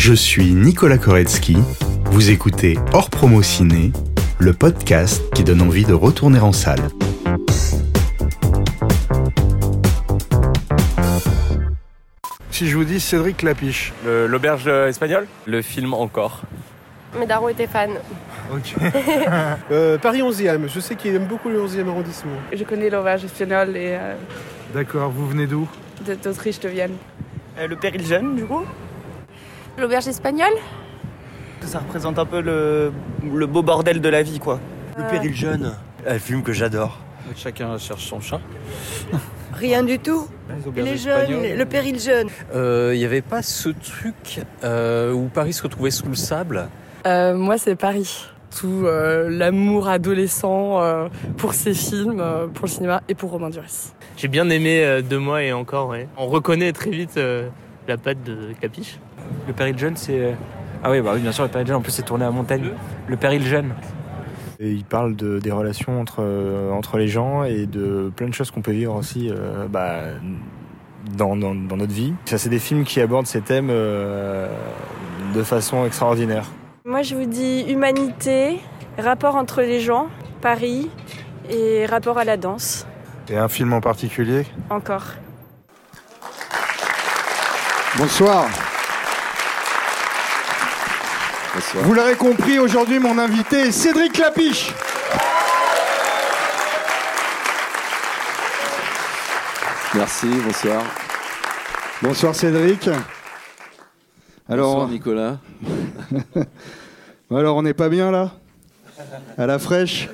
Je 0.00 0.14
suis 0.14 0.54
Nicolas 0.54 0.96
Koretsky. 0.96 1.58
Vous 2.06 2.30
écoutez 2.30 2.78
Hors 2.94 3.10
Promo 3.10 3.42
Ciné, 3.42 3.92
le 4.38 4.54
podcast 4.54 5.22
qui 5.34 5.44
donne 5.44 5.60
envie 5.60 5.84
de 5.84 5.92
retourner 5.92 6.40
en 6.40 6.52
salle. 6.52 6.80
Si 12.50 12.68
je 12.68 12.76
vous 12.76 12.84
dis 12.84 13.00
Cédric 13.00 13.42
Lapiche. 13.42 13.92
Le- 14.04 14.26
L'auberge 14.26 14.64
euh, 14.66 14.88
espagnole? 14.88 15.26
Le 15.46 15.62
film 15.62 15.94
encore. 15.94 16.42
Mes 17.18 17.26
darons 17.26 17.48
étaient 17.48 17.66
fans. 17.66 17.88
Ok. 18.52 18.74
Euh, 19.70 19.98
Paris 19.98 20.20
11e, 20.20 20.68
je 20.68 20.80
sais 20.80 20.96
qu'il 20.96 21.14
aime 21.14 21.26
beaucoup 21.26 21.48
le 21.48 21.60
11e 21.64 21.88
arrondissement. 21.88 22.32
Je 22.52 22.64
connais 22.64 22.90
l'auberge 22.90 23.24
espagnole 23.24 23.76
et 23.76 23.94
euh, 23.94 24.14
D'accord, 24.74 25.10
vous 25.10 25.28
venez 25.28 25.46
d'où? 25.46 25.68
de- 26.06 26.14
d'Autriche 26.14 26.58
de 26.60 26.68
Vienne. 26.68 26.94
Euh, 27.58 27.68
le 27.68 27.76
péril 27.76 28.04
jeune, 28.04 28.34
du 28.34 28.44
coup? 28.44 28.62
L'auberge 29.80 30.08
espagnole 30.08 30.52
Ça 31.62 31.78
représente 31.78 32.18
un 32.18 32.26
peu 32.26 32.40
le, 32.42 32.92
le 33.32 33.46
beau 33.46 33.62
bordel 33.62 34.00
de 34.00 34.08
la 34.10 34.22
vie, 34.22 34.38
quoi. 34.38 34.60
Le 34.98 35.04
Péril 35.10 35.34
jeune, 35.34 35.72
un 36.06 36.18
film 36.18 36.42
que 36.42 36.52
j'adore. 36.52 36.98
Chacun 37.36 37.78
cherche 37.78 38.06
son 38.06 38.20
chat. 38.20 38.40
Rien 39.54 39.82
du 39.82 39.98
tout. 39.98 40.26
Les 40.76 40.96
jeunes, 40.96 41.42
les- 41.42 41.54
le 41.56 41.64
péril 41.64 41.98
jeune. 42.00 42.28
Il 42.52 42.56
Euh, 42.58 42.94
n'y 42.96 43.04
avait 43.04 43.20
pas 43.22 43.40
ce 43.42 43.68
truc 43.68 44.40
euh, 44.64 45.12
où 45.12 45.28
Paris 45.28 45.52
se 45.52 45.62
retrouvait 45.62 45.90
sous 45.90 46.06
le 46.08 46.14
sable? 46.14 46.68
Euh, 47.06 47.34
moi, 47.34 47.56
c'est 47.56 47.76
Paris. 47.76 48.26
Tout 48.58 48.82
euh, 48.84 49.28
l'amour 49.30 49.88
adolescent 49.88 50.80
euh, 50.82 51.08
pour 51.36 51.54
ces 51.54 51.72
films, 51.72 52.20
euh, 52.20 52.48
pour 52.48 52.66
le 52.66 52.70
cinéma 52.70 53.00
et 53.08 53.14
pour 53.14 53.30
Romain 53.30 53.48
Duris. 53.50 53.92
J'ai 54.16 54.28
bien 54.28 54.48
aimé 54.50 54.82
euh, 54.84 55.02
Deux 55.02 55.18
mois 55.20 55.42
et 55.42 55.52
encore, 55.52 55.88
ouais. 55.88 56.08
On 56.16 56.26
reconnaît 56.26 56.72
très 56.72 56.90
vite 56.90 57.16
euh, 57.16 57.48
la 57.86 57.96
patte 57.96 58.22
de 58.24 58.52
Capiche. 58.60 58.98
Le 59.46 59.52
péril 59.52 59.78
jeune, 59.78 59.96
c'est. 59.96 60.34
Ah 60.82 60.90
oui, 60.90 61.00
bah 61.00 61.12
oui, 61.14 61.20
bien 61.20 61.32
sûr, 61.32 61.44
le 61.44 61.50
péril 61.50 61.66
jeune, 61.66 61.76
en 61.76 61.80
plus, 61.82 61.92
c'est 61.92 62.02
tourné 62.02 62.24
à 62.24 62.30
Montaigne. 62.30 62.70
Le 63.06 63.16
péril 63.16 63.44
jeune. 63.44 63.74
Et 64.58 64.70
il 64.70 64.84
parle 64.84 65.16
de, 65.16 65.38
des 65.38 65.50
relations 65.50 66.00
entre, 66.00 66.18
euh, 66.20 66.70
entre 66.70 66.98
les 66.98 67.08
gens 67.08 67.44
et 67.44 67.64
de 67.66 68.12
plein 68.14 68.28
de 68.28 68.34
choses 68.34 68.50
qu'on 68.50 68.60
peut 68.60 68.72
vivre 68.72 68.94
aussi 68.94 69.30
euh, 69.30 69.66
bah, 69.68 70.00
dans, 71.16 71.34
dans, 71.34 71.54
dans 71.54 71.76
notre 71.78 71.92
vie. 71.92 72.12
Ça, 72.26 72.36
c'est 72.36 72.50
des 72.50 72.58
films 72.58 72.84
qui 72.84 73.00
abordent 73.00 73.26
ces 73.26 73.40
thèmes 73.40 73.68
euh, 73.70 74.48
de 75.34 75.42
façon 75.42 75.86
extraordinaire. 75.86 76.44
Moi, 76.84 77.00
je 77.02 77.14
vous 77.14 77.24
dis 77.24 77.64
humanité, 77.70 78.58
rapport 78.98 79.36
entre 79.36 79.62
les 79.62 79.80
gens, 79.80 80.08
Paris 80.42 80.90
et 81.48 81.86
rapport 81.86 82.18
à 82.18 82.24
la 82.24 82.36
danse, 82.36 82.86
Et 83.30 83.36
un 83.38 83.48
film 83.48 83.72
en 83.72 83.80
particulier? 83.80 84.44
Encore. 84.70 85.04
Bonsoir. 87.96 88.46
Vous 91.82 91.94
l'aurez 91.94 92.14
compris, 92.14 92.60
aujourd'hui, 92.60 93.00
mon 93.00 93.18
invité 93.18 93.56
est 93.56 93.72
Cédric 93.72 94.18
Lapiche. 94.18 94.72
Merci, 99.94 100.28
bonsoir. 100.44 100.84
Bonsoir 102.02 102.34
Cédric. 102.36 102.88
Alors, 104.48 104.74
Bonsoir 104.74 104.88
Nicolas. 104.88 105.38
alors 107.30 107.56
on 107.56 107.62
n'est 107.62 107.74
pas 107.74 107.88
bien 107.88 108.12
là? 108.12 108.30
À 109.36 109.46
la 109.46 109.58
fraîche? 109.58 110.08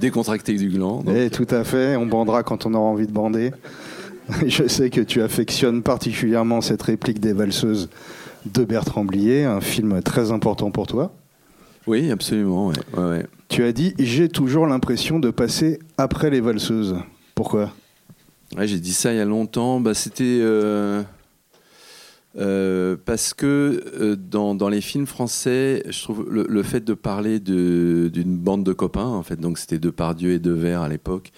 Décontracté 0.00 0.54
du 0.54 0.68
gland. 0.68 1.02
donc. 1.02 1.14
Eh, 1.16 1.30
tout 1.30 1.46
à 1.50 1.62
fait, 1.62 1.94
on 1.94 2.06
bandera 2.06 2.42
quand 2.42 2.66
on 2.66 2.74
aura 2.74 2.86
envie 2.86 3.06
de 3.06 3.12
bander. 3.12 3.52
Je 4.46 4.66
sais 4.66 4.90
que 4.90 5.00
tu 5.00 5.22
affectionnes 5.22 5.82
particulièrement 5.82 6.60
cette 6.60 6.82
réplique 6.82 7.20
des 7.20 7.32
valseuses 7.32 7.88
de 8.46 8.64
Bertrand 8.64 9.04
Blier, 9.04 9.44
un 9.44 9.60
film 9.60 10.02
très 10.02 10.32
important 10.32 10.70
pour 10.70 10.86
toi. 10.86 11.12
Oui, 11.86 12.10
absolument. 12.10 12.68
ouais, 12.68 12.74
ouais, 12.96 13.04
ouais. 13.04 13.26
Tu 13.48 13.64
as 13.64 13.72
dit 13.72 13.94
J'ai 13.98 14.28
toujours 14.28 14.66
l'impression 14.66 15.18
de 15.18 15.30
passer 15.30 15.78
après 15.98 16.30
les 16.30 16.40
valseuses. 16.40 16.96
Pourquoi? 17.34 17.72
J'ai 18.58 18.78
dit 18.80 18.92
ça 18.92 19.12
il 19.12 19.16
y 19.16 19.20
a 19.20 19.24
longtemps. 19.24 19.80
Bah, 19.80 19.94
C'était 19.94 20.24
euh, 20.40 21.02
euh, 22.38 22.96
parce 23.04 23.34
que 23.34 23.82
euh, 24.00 24.14
dans, 24.14 24.54
dans 24.54 24.68
les 24.68 24.80
films 24.80 25.06
français, 25.06 25.82
je 25.88 26.00
trouve 26.00 26.26
le, 26.30 26.62
fait 26.62 26.84
de 26.84 26.94
parler 26.94 27.40
d'une 27.40 28.38
bande 28.38 28.62
de 28.62 28.72
copains, 28.72 29.06
en 29.06 29.24
fait, 29.24 29.40
donc 29.40 29.58
c'était 29.58 29.78
Depardieu 29.78 30.32
et 30.32 30.38
Devers 30.38 30.82
à 30.82 30.88
l'époque, 30.88 31.32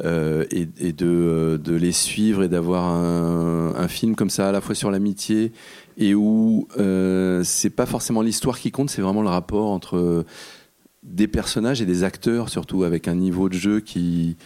euh, 0.00 0.44
et, 0.50 0.92
de, 0.92 1.60
de 1.62 1.74
les 1.76 1.92
suivre 1.92 2.42
et 2.42 2.48
d'avoir 2.48 2.84
un, 2.84 3.74
un 3.76 3.88
film 3.88 4.16
comme 4.16 4.30
ça 4.30 4.48
à 4.48 4.52
la 4.52 4.60
fois 4.60 4.74
sur 4.74 4.90
l'amitié 4.90 5.52
et 5.96 6.14
où 6.14 6.66
c'est 7.44 7.70
pas 7.70 7.86
forcément 7.86 8.22
l'histoire 8.22 8.58
qui 8.58 8.72
compte, 8.72 8.90
c'est 8.90 9.02
vraiment 9.02 9.22
le 9.22 9.28
rapport 9.28 9.70
entre 9.70 10.24
des 11.04 11.28
personnages 11.28 11.82
et 11.82 11.86
des 11.86 12.02
acteurs, 12.02 12.48
surtout 12.48 12.82
avec 12.82 13.06
un 13.06 13.14
niveau 13.14 13.48
de 13.48 13.54
jeu 13.54 13.80
qui, 13.80 14.36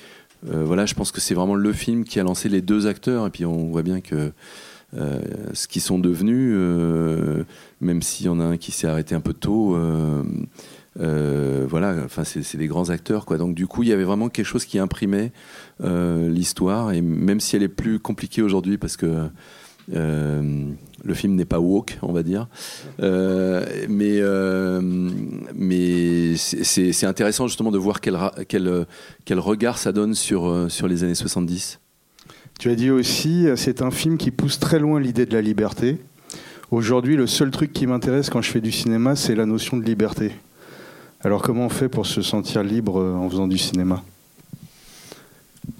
voilà, 0.42 0.84
je 0.84 0.94
pense 0.94 1.12
que 1.12 1.20
c'est 1.20 1.34
vraiment 1.34 1.54
le 1.54 1.72
film 1.72 2.04
qui 2.04 2.20
a 2.20 2.24
lancé 2.24 2.48
les 2.50 2.60
deux 2.60 2.86
acteurs, 2.86 3.26
et 3.26 3.30
puis 3.30 3.46
on 3.46 3.70
voit 3.70 3.82
bien 3.82 4.00
que 4.00 4.32
euh, 4.96 5.20
ce 5.52 5.68
qu'ils 5.68 5.82
sont 5.82 5.98
devenus, 5.98 6.52
euh, 6.54 7.44
même 7.80 8.02
s'il 8.02 8.26
y 8.26 8.28
en 8.28 8.40
a 8.40 8.44
un 8.44 8.56
qui 8.56 8.72
s'est 8.72 8.86
arrêté 8.86 9.14
un 9.14 9.20
peu 9.20 9.34
tôt, 9.34 9.76
euh, 9.76 11.66
voilà, 11.68 11.96
enfin 12.04 12.24
c'est 12.24 12.56
des 12.56 12.66
grands 12.66 12.88
acteurs, 12.90 13.26
quoi. 13.26 13.36
Donc 13.36 13.54
du 13.54 13.66
coup, 13.66 13.82
il 13.82 13.90
y 13.90 13.92
avait 13.92 14.04
vraiment 14.04 14.28
quelque 14.28 14.46
chose 14.46 14.64
qui 14.64 14.78
imprimait 14.78 15.32
l'histoire, 15.82 16.92
et 16.92 17.02
même 17.02 17.40
si 17.40 17.56
elle 17.56 17.62
est 17.62 17.68
plus 17.68 17.98
compliquée 17.98 18.42
aujourd'hui, 18.42 18.78
parce 18.78 18.96
que 18.96 19.28
le 19.92 21.14
film 21.14 21.34
n'est 21.34 21.44
pas 21.44 21.60
woke, 21.60 21.98
on 22.02 22.12
va 22.12 22.22
dire. 22.22 22.48
Mais 22.98 24.20
mais 25.54 26.36
c'est- 26.36 27.04
intéressant 27.04 27.46
justement 27.48 27.70
de 27.70 27.78
voir 27.78 28.00
quel, 28.00 28.16
quel, 29.26 29.38
regard 29.38 29.76
ça 29.76 29.92
donne 29.92 30.14
sur, 30.14 30.70
sur 30.70 30.88
les 30.88 31.04
années 31.04 31.14
70. 31.14 31.80
Tu 32.58 32.70
as 32.70 32.74
dit 32.74 32.90
aussi, 32.90 33.46
c'est 33.56 33.82
un 33.82 33.90
film 33.90 34.16
qui 34.16 34.30
pousse 34.30 34.58
très 34.58 34.78
loin 34.78 34.98
l'idée 34.98 35.26
de 35.26 35.34
la 35.34 35.42
liberté. 35.42 35.98
Aujourd'hui, 36.70 37.14
le 37.14 37.26
seul 37.26 37.50
truc 37.50 37.72
qui 37.72 37.86
m'intéresse 37.86 38.30
quand 38.30 38.40
je 38.40 38.50
fais 38.50 38.62
du 38.62 38.72
cinéma, 38.72 39.14
c'est 39.14 39.34
la 39.34 39.44
notion 39.44 39.76
de 39.76 39.84
liberté. 39.84 40.32
Alors 41.20 41.42
comment 41.42 41.66
on 41.66 41.68
fait 41.68 41.88
pour 41.88 42.06
se 42.06 42.22
sentir 42.22 42.62
libre 42.62 43.00
euh, 43.00 43.14
en 43.14 43.28
faisant 43.28 43.46
du 43.46 43.58
cinéma? 43.58 44.02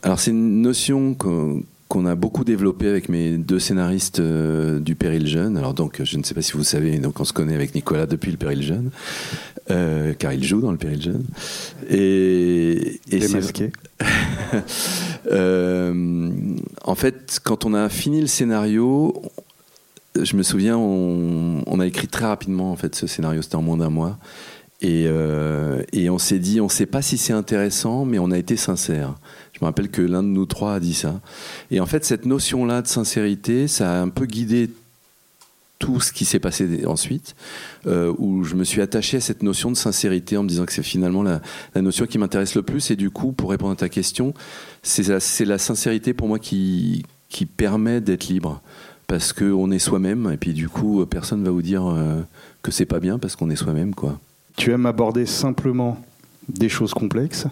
Alors 0.03 0.21
c'est 0.21 0.33
une 0.33 0.61
notion 0.61 1.15
qu'on 1.15 1.63
qu'on 1.89 2.05
a 2.07 2.15
beaucoup 2.17 2.43
développée 2.45 2.89
avec 2.89 3.09
mes 3.09 3.37
deux 3.37 3.61
scénaristes 3.61 4.19
euh, 4.19 4.81
du 4.81 4.97
Péril 4.97 5.27
Jeune. 5.29 5.57
Alors 5.57 5.73
donc, 5.73 6.01
je 6.03 6.19
ne 6.19 6.25
sais 6.25 6.35
pas 6.35 6.43
si 6.43 6.53
vous 6.53 6.65
savez, 6.65 6.99
donc 6.99 7.21
on 7.21 7.25
se 7.25 7.33
connaît 7.33 7.55
avec 7.55 7.75
Nicolas 7.77 8.07
depuis 8.07 8.33
le 8.33 8.37
Péril 8.37 8.63
Jeune, 8.63 8.91
euh, 9.71 10.13
car 10.19 10.33
il 10.33 10.43
joue 10.43 10.61
dans 10.61 10.73
le 10.73 10.79
Péril 10.79 11.01
Jeune. 11.01 11.25
Et, 11.89 13.01
et 13.11 13.21
c'est- 13.21 13.29
Démasqué. 13.29 13.73
Euh, 15.33 16.31
en 16.85 16.95
fait, 16.95 17.41
quand 17.43 17.65
on 17.65 17.75
a 17.75 17.89
fini 17.89 18.21
le 18.21 18.27
scénario, 18.29 19.23
je 20.21 20.37
me 20.37 20.43
souviens, 20.45 20.77
on, 20.79 21.63
on 21.67 21.81
a 21.81 21.87
écrit 21.87 22.07
très 22.07 22.27
rapidement 22.27 22.71
en 22.71 22.77
fait 22.77 22.95
ce 22.95 23.09
scénario, 23.09 23.43
c'était 23.43 23.57
en 23.57 23.63
moins 23.63 23.77
d'un 23.77 23.91
mois. 23.91 24.19
Et, 24.83 25.07
et 25.93 26.11
on 26.11 26.19
s'est 26.19 26.39
dit, 26.39 26.61
on 26.61 26.67
ne 26.67 26.71
sait 26.71 26.87
pas 26.87 27.03
si 27.03 27.19
c'est 27.19 27.33
intéressant, 27.33 28.05
mais 28.05 28.19
on 28.21 28.31
a 28.31 28.39
été 28.39 28.57
sincère. 28.57 29.15
Je 29.57 29.65
me 29.65 29.67
rappelle 29.67 29.89
que 29.89 30.03
l'un 30.03 30.23
de 30.23 30.29
nous 30.29 30.45
trois 30.45 30.75
a 30.75 30.81
dit 30.81 30.93
ça. 30.93 31.19
Et 31.71 31.81
en 31.81 31.87
fait, 31.87 32.05
cette 32.05 32.27
notion-là 32.27 32.83
de 32.83 32.87
sincérité, 32.87 33.69
ça 33.69 33.91
a 33.91 34.03
un 34.03 34.11
peu 34.11 34.27
guidé 34.27 34.69
tout 35.79 35.99
ce 36.01 36.13
qui 36.13 36.27
s'est 36.27 36.39
passé 36.39 36.85
ensuite, 36.87 37.35
euh, 37.87 38.13
où 38.19 38.45
je 38.45 38.55
me 38.55 38.65
suis 38.65 38.83
attaché 38.83 39.17
à 39.17 39.21
cette 39.21 39.43
notion 39.43 39.71
de 39.71 39.77
sincérité 39.77 40.37
en 40.37 40.43
me 40.43 40.49
disant 40.49 40.67
que 40.67 40.73
c'est 40.73 40.83
finalement 40.83 41.23
la, 41.23 41.41
notion 41.75 42.07
qui 42.07 42.19
m'intéresse 42.19 42.55
le 42.55 42.63
plus. 42.63 42.91
Et 42.91 42.97
du 42.97 43.09
coup, 43.09 43.33
pour 43.33 43.51
répondre 43.51 43.73
à 43.73 43.77
ta 43.77 43.89
question, 43.89 44.35
c'est 44.83 45.09
la, 45.45 45.59
sincérité 45.59 46.13
pour 46.13 46.29
moi 46.29 46.39
qui, 46.39 47.05
permet 47.57 48.03
d'être 48.03 48.29
libre. 48.29 48.61
Parce 49.07 49.33
qu'on 49.33 49.71
est 49.71 49.79
soi-même, 49.79 50.31
et 50.33 50.37
puis 50.37 50.53
du 50.53 50.69
coup, 50.69 51.07
personne 51.07 51.45
va 51.45 51.51
vous 51.51 51.63
dire 51.63 51.87
euh, 51.87 52.21
que 52.63 52.73
c'est 52.73 52.87
pas 52.87 52.99
bien 52.99 53.19
parce 53.19 53.37
qu'on 53.37 53.49
est 53.51 53.57
soi-même, 53.57 53.95
quoi. 53.95 54.19
Tu 54.57 54.73
aimes 54.73 54.87
aborder 54.87 55.27
simplement 55.27 56.03
des 56.49 56.69
choses 56.69 56.93
complexes? 56.93 57.47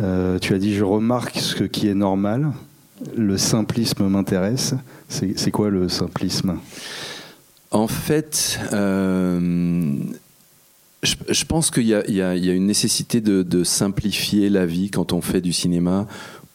Euh, 0.00 0.38
tu 0.38 0.54
as 0.54 0.58
dit 0.58 0.74
je 0.74 0.84
remarque 0.84 1.38
ce 1.38 1.64
qui 1.64 1.88
est 1.88 1.94
normal. 1.94 2.52
Le 3.16 3.36
simplisme 3.36 4.06
m'intéresse. 4.08 4.74
C'est 5.08 5.50
quoi 5.50 5.70
le 5.70 5.88
simplisme? 5.88 6.58
En 7.70 7.88
fait, 7.88 8.58
euh, 8.72 9.92
je, 11.02 11.44
pense 11.44 11.70
qu'il 11.70 11.86
y, 11.86 11.94
a- 11.94 12.34
une 12.34 12.66
nécessité 12.66 13.20
de, 13.20 13.64
simplifier 13.64 14.48
la 14.48 14.66
vie 14.66 14.90
quand 14.90 15.12
on 15.12 15.20
fait 15.20 15.40
du 15.40 15.52
cinéma. 15.52 16.06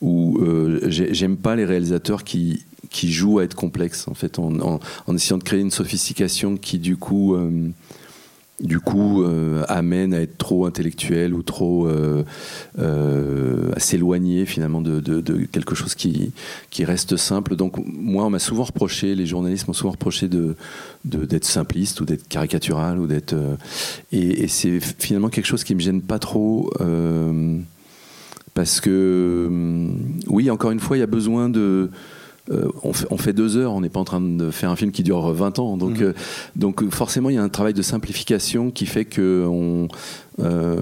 Où 0.02 0.40
euh, 0.40 0.80
j'ai- 0.88 1.14
j'aime 1.14 1.38
pas 1.38 1.56
les 1.56 1.66
réalisateurs 1.66 2.24
qui 2.24 2.66
jouent 2.92 3.38
à 3.38 3.44
être 3.44 3.56
complexes. 3.56 4.08
En 4.08 4.16
fait, 4.16 4.40
en, 4.40 4.80
essayant 5.16 5.38
de 5.38 5.44
créer 5.44 5.60
une 5.60 5.70
sophistication 5.70 6.58
qui 6.58 6.80
du 6.80 6.98
coup 6.98 7.36
du 8.62 8.80
coup 8.80 9.24
euh, 9.24 9.64
amène 9.68 10.14
à 10.14 10.22
être 10.22 10.38
trop 10.38 10.66
intellectuel 10.66 11.34
ou 11.34 11.42
trop 11.42 11.88
euh, 11.88 12.24
euh, 12.80 13.72
à 13.76 13.80
s'éloigner 13.80 14.46
finalement 14.46 14.82
de, 14.82 15.02
quelque 15.52 15.76
chose 15.76 15.96
qui, 15.96 16.32
qui 16.70 16.86
reste 16.86 17.18
simple. 17.18 17.56
Donc 17.56 17.76
moi, 17.86 18.26
on 18.26 18.30
m'a 18.30 18.40
souvent 18.40 18.64
reproché, 18.64 19.16
les 19.16 19.26
journalistes 19.26 19.68
m'ont 19.68 19.74
souvent 19.74 19.92
reproché 19.92 20.28
de 20.28 20.56
d'être 21.04 21.46
simpliste 21.46 22.00
ou 22.02 22.06
d'être 22.06 22.28
caricatural 22.28 23.00
ou 23.00 23.08
d'être 23.08 23.34
et, 24.12 24.44
et 24.44 24.48
c'est 24.48 24.80
finalement 24.80 25.30
quelque 25.30 25.48
chose 25.48 25.64
qui 25.64 25.74
me 25.74 25.80
gêne 25.80 26.02
pas 26.02 26.20
trop 26.20 26.70
parce 28.54 28.82
que 28.82 29.50
oui, 30.28 30.52
encore 30.52 30.72
une 30.72 30.80
fois, 30.80 30.98
il 30.98 31.00
y 31.00 31.04
a 31.04 31.08
besoin 31.08 31.50
de 31.50 31.90
euh, 32.50 32.70
on, 32.84 33.18
fait, 33.18 33.34
deux 33.34 33.56
heures, 33.56 33.74
on 33.74 33.82
n'est 33.82 33.90
pas 33.90 34.00
en 34.00 34.04
train 34.04 34.20
de 34.20 34.50
faire 34.50 34.72
un 34.72 34.76
film 34.76 34.92
qui 34.92 35.04
dure 35.04 35.32
20 35.32 35.60
ans. 35.60 35.78
Donc, 35.78 36.00
mhm. 36.00 36.08
euh, 36.08 36.14
donc 36.56 36.90
forcément, 36.90 37.30
il 37.30 37.36
y 37.36 37.40
a 37.40 37.44
un 37.44 37.50
travail 37.50 37.74
de 37.74 37.82
simplification 37.84 38.72
qui 38.72 38.88
fait 38.88 39.06
que 39.06 39.46
on, 39.48 39.88
euh, 40.40 40.76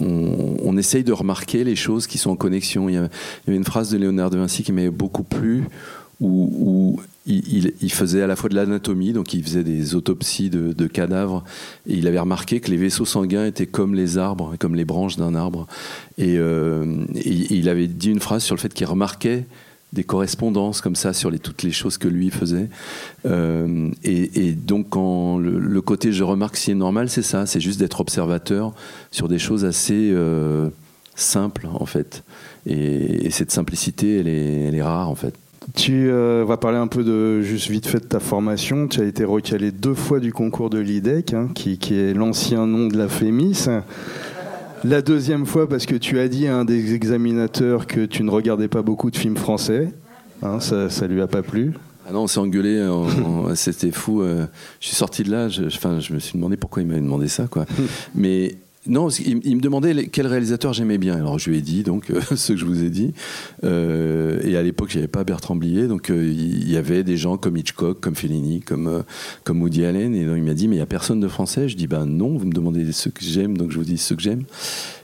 on, 0.00 0.76
essaye 0.78 1.04
de 1.04 1.12
remarquer 1.12 1.62
les 1.62 1.76
choses 1.76 2.06
qui 2.06 2.16
sont 2.16 2.30
en 2.30 2.36
connexion. 2.36 2.88
Il 2.88 2.94
y, 2.94 2.96
avait 2.96 3.10
une 3.48 3.64
phrase 3.64 3.90
de 3.90 3.98
Léonard 3.98 4.30
de 4.30 4.38
Vinci 4.38 4.62
qui 4.62 4.72
m'avait 4.72 4.90
beaucoup 4.90 5.24
plu, 5.24 5.64
où, 6.20 6.98
il, 7.26 7.92
faisait 7.92 8.22
à 8.22 8.26
la 8.26 8.34
fois 8.34 8.48
de 8.48 8.54
l'anatomie, 8.54 9.12
donc 9.12 9.34
il 9.34 9.44
faisait 9.44 9.64
des 9.64 9.94
autopsies 9.94 10.48
de, 10.48 10.86
cadavres, 10.86 11.44
et 11.86 11.94
il 11.94 12.06
avait 12.08 12.18
remarqué 12.18 12.60
que 12.60 12.70
les 12.70 12.78
vaisseaux 12.78 13.04
sanguins 13.04 13.44
étaient 13.44 13.66
comme 13.66 13.94
les 13.94 14.16
arbres, 14.16 14.54
comme 14.58 14.74
les 14.74 14.86
branches 14.86 15.16
d'un 15.16 15.34
arbre. 15.34 15.66
Et, 16.16 16.36
et, 16.36 17.54
il 17.54 17.68
avait 17.68 17.88
dit 17.88 18.10
une 18.10 18.20
phrase 18.20 18.42
sur 18.42 18.54
le 18.54 18.60
fait 18.60 18.72
qu'il 18.72 18.86
remarquait 18.86 19.44
des 19.92 20.04
correspondances 20.04 20.80
comme 20.80 20.96
ça 20.96 21.12
sur 21.12 21.30
les, 21.30 21.38
toutes 21.38 21.62
les 21.62 21.70
choses 21.70 21.98
que 21.98 22.08
lui 22.08 22.30
faisait. 22.30 22.68
Euh, 23.26 23.90
et, 24.02 24.52
donc, 24.52 24.90
quand 24.90 25.38
le, 25.38 25.80
côté 25.82 26.12
je 26.12 26.24
remarque 26.24 26.56
si 26.56 26.70
est 26.70 26.74
normal, 26.74 27.08
c'est 27.08 27.22
ça, 27.22 27.46
c'est 27.46 27.60
juste 27.60 27.78
d'être 27.78 28.00
observateur 28.00 28.72
sur 29.10 29.28
des 29.28 29.38
choses 29.38 29.64
assez 29.64 30.10
euh, 30.12 30.70
simples, 31.14 31.68
en 31.72 31.86
fait. 31.86 32.24
Et, 32.66 33.30
cette 33.30 33.50
simplicité, 33.50 34.18
elle 34.18 34.28
est, 34.28 34.82
rare, 34.82 35.10
en 35.10 35.14
fait. 35.14 35.34
Tu 35.76 36.10
euh, 36.10 36.44
vas 36.46 36.56
parler 36.56 36.78
un 36.78 36.88
peu 36.88 37.04
de 37.04 37.40
juste 37.40 37.68
vite 37.68 37.86
fait 37.86 38.00
de 38.00 38.06
ta 38.06 38.18
formation. 38.18 38.88
Tu 38.88 39.00
as 39.00 39.04
été 39.04 39.24
recalé 39.24 39.70
deux 39.70 39.94
fois 39.94 40.18
du 40.18 40.32
concours 40.32 40.70
de 40.70 40.78
l'IDEC, 40.78 41.34
hein, 41.34 41.50
qui, 41.54 41.78
qui, 41.78 41.94
est 41.94 42.14
l'ancien 42.14 42.66
nom 42.66 42.88
de 42.88 42.96
la 42.96 43.08
FEMIS. 43.08 43.68
La 44.84 45.00
deuxième 45.00 45.46
fois 45.46 45.68
parce 45.68 45.86
que 45.86 45.94
tu 45.94 46.18
as 46.18 46.26
dit 46.26 46.48
à 46.48 46.56
un 46.56 46.64
des 46.64 46.94
examinateurs 46.94 47.86
que 47.86 48.04
tu 48.04 48.24
ne 48.24 48.30
regardais 48.30 48.66
pas 48.66 48.82
beaucoup 48.82 49.12
de 49.12 49.16
films 49.16 49.36
français. 49.36 49.92
Hein, 50.42 50.58
ça, 50.58 50.90
ça 50.90 51.06
lui 51.06 51.22
a 51.22 51.28
pas 51.28 51.42
plu. 51.42 51.74
Ah 52.04 52.12
non, 52.12 52.22
on 52.22 52.26
s'est 52.26 52.40
engueulé, 52.40 52.84
c'était 53.54 53.92
fou. 53.92 54.22
Euh, 54.22 54.46
je 54.80 54.88
suis 54.88 54.96
sorti 54.96 55.22
de 55.22 55.30
là, 55.30 55.48
je, 55.48 55.68
je 55.68 56.12
me 56.12 56.18
suis 56.18 56.32
demandé 56.34 56.56
pourquoi 56.56 56.82
il 56.82 56.88
m'avait 56.88 57.00
demandé 57.00 57.28
ça. 57.28 57.46
Quoi. 57.46 57.64
Mais 58.14 58.56
non, 58.88 59.10
il, 59.10 59.36
me 59.56 59.60
demandait 59.60 60.08
quel 60.08 60.26
réalisateur 60.26 60.72
j'aimais 60.72 60.98
bien. 60.98 61.14
Alors 61.14 61.38
je 61.38 61.50
lui 61.50 61.58
ai 61.58 61.60
dit 61.60 61.84
donc 61.84 62.10
euh, 62.10 62.20
ce 62.34 62.52
que 62.52 62.58
je 62.58 62.64
vous 62.64 62.82
ai 62.82 62.90
dit. 62.90 63.14
Euh, 63.62 64.40
et 64.42 64.56
à 64.56 64.62
l'époque, 64.62 64.90
j'avais 64.90 65.06
pas 65.06 65.22
Bertrand 65.22 65.54
Blier, 65.54 65.86
donc 65.86 66.10
euh, 66.10 66.28
il 66.28 66.68
y 66.68 66.76
avait 66.76 67.04
des 67.04 67.16
gens 67.16 67.36
comme 67.36 67.56
Hitchcock, 67.56 68.00
comme 68.00 68.16
Fellini, 68.16 68.60
comme 68.60 69.04
comme 69.44 69.62
Woody 69.62 69.84
Allen. 69.84 70.16
Et 70.16 70.24
donc 70.26 70.36
il 70.36 70.42
m'a 70.42 70.54
dit 70.54 70.66
mais 70.66 70.76
il 70.76 70.78
y 70.80 70.82
a 70.82 70.86
personne 70.86 71.20
de 71.20 71.28
français. 71.28 71.68
Je 71.68 71.76
dis 71.76 71.86
ben 71.86 72.06
non, 72.06 72.36
vous 72.36 72.46
me 72.46 72.52
demandez 72.52 72.90
ceux 72.90 73.10
que 73.10 73.22
j'aime, 73.24 73.56
donc 73.56 73.70
je 73.70 73.78
vous 73.78 73.84
dis 73.84 73.98
ceux 73.98 74.16
que 74.16 74.22
j'aime. 74.22 74.42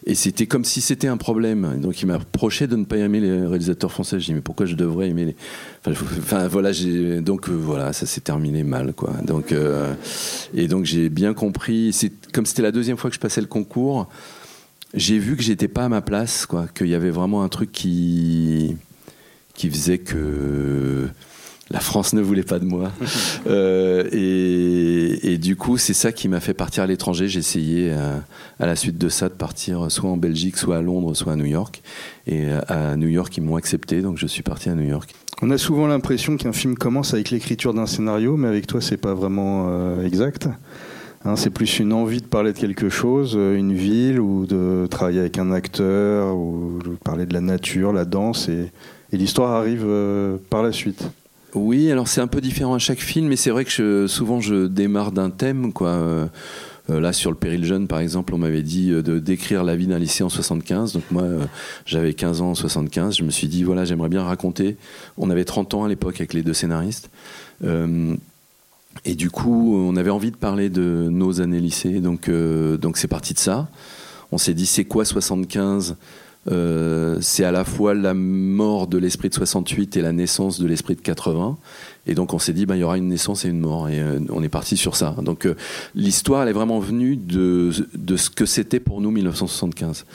Et 0.07 0.17
c'était 0.17 0.47
comme 0.47 0.65
si 0.65 0.81
c'était 0.81 1.07
un 1.07 1.17
problème. 1.17 1.79
donc 1.81 2.03
il 2.03 2.07
m'a 2.07 2.19
reproché 2.19 2.67
de 2.67 2.75
ne 2.75 2.85
pas 2.85 2.97
aimer 2.97 3.21
les 3.21 3.47
réalisateurs 3.47 3.93
français. 3.93 4.19
Je 4.19 4.25
dis 4.25 4.35
mais 4.35 4.41
pourquoi 4.41 4.67
je 4.67 4.75
devrais 4.75 5.09
aimer 5.09 5.25
les 5.25 5.37
Enfin, 5.91 6.49
voilà, 6.49 6.73
j'ai 6.73 7.21
donc 7.21 7.49
voilà, 7.49 7.93
ça 7.93 8.07
s'est 8.07 8.21
terminé 8.21 8.63
mal 8.63 8.93
quoi. 8.95 9.13
Donc 9.25 9.55
et 10.55 10.69
donc 10.69 10.85
j'ai 10.85 11.09
bien 11.09 11.35
compris. 11.35 11.93
C'est 11.93 12.13
comme 12.33 12.47
c'était 12.47 12.63
la 12.63 12.73
deuxième 12.73 12.97
fois 12.97 13.11
que 13.11 13.17
je 13.17 13.21
passais 13.21 13.41
le 13.41 13.47
concours, 13.47 14.09
j'ai 14.95 15.19
vu 15.19 15.37
que 15.37 15.43
j'étais 15.43 15.69
pas 15.69 15.85
à 15.85 15.89
ma 15.89 16.01
place, 16.01 16.47
quoi, 16.47 16.67
qu'il 16.69 16.89
y 16.89 16.95
avait 16.95 17.11
vraiment 17.11 17.43
un 17.43 17.49
truc 17.49 17.73
qui 17.73 18.77
qui 19.55 19.69
faisait 19.69 19.99
que 19.99 21.09
la 21.71 21.81
France 21.81 22.13
ne 22.15 22.23
voulait 22.23 22.43
pas 22.43 22.59
de 22.59 22.65
moi. 22.65 22.93
Euh, 23.47 24.09
et, 24.13 25.39
du 25.39 25.57
coup, 25.57 25.79
c'est 25.79 25.95
ça 25.95 26.13
qui 26.13 26.29
m'a 26.29 26.41
fait 26.41 26.53
partir 26.53 26.83
à 26.83 26.87
l'étranger. 26.87 27.29
J'ai 27.29 27.39
essayé 27.39 27.93
à, 27.93 28.23
à, 28.59 28.67
la 28.67 28.77
suite 28.77 28.99
de 28.99 29.09
ça 29.09 29.31
de 29.31 29.35
partir 29.35 29.91
soit 29.91 30.11
en 30.11 30.19
Belgique, 30.19 30.59
soit 30.59 30.77
à 30.77 30.83
Londres, 30.83 31.15
soit 31.15 31.33
à 31.33 31.37
New 31.37 31.47
York. 31.47 31.81
Et 32.27 32.51
à 32.51 32.97
New 32.97 33.09
York, 33.09 33.35
ils 33.39 33.43
m'ont 33.43 33.57
accepté, 33.57 34.03
donc 34.03 34.19
je 34.19 34.27
suis 34.27 34.43
parti 34.43 34.69
à 34.69 34.75
New 34.75 34.87
York. 34.87 35.15
On 35.41 35.51
a 35.51 35.59
souvent 35.59 35.87
l'impression 35.87 36.37
qu'un 36.37 36.53
film 36.53 36.75
commence 36.75 37.15
avec 37.15 37.31
l'écriture 37.31 37.73
d'un 37.73 37.87
scénario, 37.87 38.37
mais 38.37 38.49
avec 38.49 38.67
toi, 38.67 38.81
c'est 38.81 38.97
pas 38.97 39.15
vraiment 39.15 39.67
euh, 39.69 40.05
exact. 40.05 40.49
Hein, 41.25 41.37
c'est 41.37 41.51
plus 41.51 41.79
une 41.79 41.93
envie 41.93 42.21
de 42.21 42.27
parler 42.27 42.53
de 42.53 42.59
quelque 42.59 42.89
chose, 42.89 43.35
euh, 43.37 43.57
une 43.57 43.73
ville, 43.73 44.19
ou 44.19 44.47
de 44.47 44.89
travailler 44.91 45.21
avec 45.21 45.39
un 45.39 45.53
acteur, 45.53 46.37
ou 46.37 46.81
de 46.85 46.91
parler 47.05 47.25
de 47.25 47.35
la 47.35 47.41
nature, 47.41 47.93
la 47.93 48.05
danse, 48.05 48.49
et, 48.49 48.73
l'histoire 49.13 49.53
arrive 49.53 49.85
euh, 49.87 50.39
par 50.51 50.65
la 50.65 50.73
suite. 50.73 51.05
Oui, 51.55 51.91
alors 51.93 52.09
c'est 52.09 52.21
un 52.21 52.27
peu 52.27 52.41
différent 52.41 52.75
à 52.75 52.79
chaque 52.79 53.01
film, 53.01 53.29
mais 53.29 53.37
c'est 53.37 53.51
vrai 53.51 53.65
que 53.65 54.07
souvent 54.07 54.41
je 54.41 54.67
démarre 54.67 55.13
d'un 55.13 55.31
thème, 55.31 55.73
quoi. 55.73 56.29
Euh, 56.91 57.01
là, 57.01 57.13
sur 57.13 57.31
le 57.31 57.37
péril 57.37 57.65
jeune, 57.65 57.87
par 57.87 57.99
exemple, 58.01 58.35
on 58.35 58.39
m'avait 58.39 58.63
dit 58.63 58.91
de 58.91 59.19
décrire 59.19 59.65
la 59.65 59.77
vie 59.77 59.87
d'un 59.87 59.99
lycée 59.99 60.25
en 60.25 60.29
75. 60.29 60.93
Donc 60.93 61.05
moi, 61.11 61.25
j'avais 61.87 62.15
15 62.15 62.41
ans 62.41 62.51
en 62.51 62.55
75. 62.55 63.17
Je 63.17 63.25
me 63.25 63.31
suis 63.31 63.49
dit, 63.49 63.63
voilà, 63.63 63.85
j'aimerais 63.85 64.09
bien 64.09 64.23
raconter. 64.23 64.77
On 65.17 65.31
avait 65.31 65.45
30 65.45 65.75
ans 65.75 65.85
à 65.85 65.89
l'époque 65.89 66.17
avec 66.17 66.33
les 66.33 66.43
deux 66.43 66.55
scénaristes. 66.55 67.11
Et 69.05 69.15
du 69.15 69.31
coup, 69.31 69.77
on 69.77 69.97
avait 69.97 70.11
envie 70.11 70.31
de 70.31 70.37
parler 70.37 70.71
de 70.71 71.09
nos 71.11 71.41
années 71.41 71.61
lycée, 71.61 72.01
donc 72.01 72.29
euh, 72.29 72.77
donc 72.77 72.97
c'est 72.97 73.09
parti 73.09 73.35
de 73.35 73.39
ça. 73.39 73.69
On 74.33 74.39
s'est 74.39 74.55
dit 74.55 74.67
c'est 74.67 74.85
quoi 74.85 75.05
75 75.05 75.97
euh, 76.51 77.19
C'est 77.21 77.45
à 77.45 77.53
la 77.53 77.65
fois 77.65 77.95
la 77.95 78.15
mort 78.15 78.87
de 78.87 78.99
l'esprit 78.99 79.29
de 79.29 79.35
68 79.35 79.97
et 79.97 80.03
la 80.03 80.13
naissance 80.13 80.61
de 80.61 80.67
l'esprit 80.67 80.95
de 80.95 81.01
80. 81.01 81.59
Et 82.07 82.15
donc 82.15 82.33
on 82.33 82.39
s'est 82.39 82.53
dit 82.53 82.67
ben 82.67 82.77
il 82.77 82.81
y 82.81 82.85
aura 82.85 82.97
une 82.97 83.09
naissance 83.09 83.45
et 83.45 83.49
une 83.49 83.61
mort 83.61 83.89
et 83.89 84.01
euh, 84.01 84.21
on 84.31 84.43
est 84.43 84.49
parti 84.49 84.77
sur 84.77 84.97
ça. 84.97 85.15
Donc 85.23 85.49
l'histoire 85.95 86.43
elle 86.43 86.49
est 86.49 86.53
vraiment 86.53 86.79
venue 86.79 87.17
de 87.17 87.71
de 87.95 88.17
ce 88.17 88.31
que 88.31 88.47
c'était 88.47 88.81
pour 88.81 89.01
nous 89.01 89.11
1975. 89.11 90.07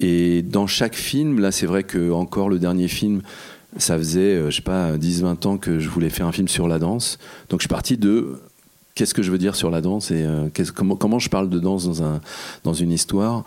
Et 0.00 0.42
dans 0.42 0.66
chaque 0.66 0.94
film, 0.94 1.40
là 1.40 1.52
c'est 1.52 1.66
vrai 1.66 1.82
que 1.82 2.12
encore 2.12 2.48
le 2.48 2.58
dernier 2.58 2.88
film 2.88 3.22
ça 3.76 3.98
faisait, 3.98 4.34
euh, 4.34 4.50
je 4.50 4.56
sais 4.56 4.62
pas, 4.62 4.96
10-20 4.96 5.46
ans 5.46 5.58
que 5.58 5.78
je 5.78 5.88
voulais 5.88 6.08
faire 6.08 6.26
un 6.26 6.32
film 6.32 6.48
sur 6.48 6.68
la 6.68 6.78
danse. 6.78 7.18
Donc 7.50 7.60
je 7.60 7.64
suis 7.64 7.68
parti 7.68 7.96
de 7.98 8.40
qu'est-ce 8.98 9.14
que 9.14 9.22
je 9.22 9.30
veux 9.30 9.38
dire 9.38 9.54
sur 9.54 9.70
la 9.70 9.80
danse 9.80 10.10
et 10.10 10.24
euh, 10.24 10.48
comment, 10.74 11.20
je 11.20 11.28
parle 11.28 11.48
de 11.48 11.60
danse 11.60 11.84
dans, 11.84 12.02
un, 12.02 12.20
dans 12.64 12.72
une 12.72 12.90
histoire. 12.90 13.44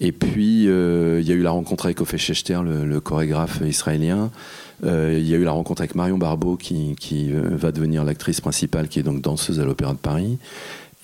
Et 0.00 0.12
puis, 0.12 0.66
euh, 0.66 1.20
il 1.20 1.28
y 1.28 1.30
a 1.30 1.34
eu 1.34 1.42
la 1.42 1.50
rencontre 1.50 1.84
avec 1.84 2.00
Ophé 2.00 2.16
Schechter, 2.16 2.60
le, 2.64 3.00
chorégraphe 3.00 3.60
israélien. 3.66 4.30
il 4.82 5.28
y 5.28 5.34
a 5.34 5.36
eu 5.36 5.44
la 5.44 5.52
rencontre 5.52 5.82
avec 5.82 5.94
Marion 5.94 6.16
Barbeau, 6.16 6.56
qui, 6.56 6.96
qui 6.98 7.30
va 7.32 7.70
devenir 7.70 8.02
l'actrice 8.02 8.40
principale, 8.40 8.88
qui 8.88 8.98
est 8.98 9.02
donc 9.02 9.20
danseuse 9.20 9.60
à 9.60 9.66
l'Opéra 9.66 9.92
de 9.92 9.98
Paris. 9.98 10.38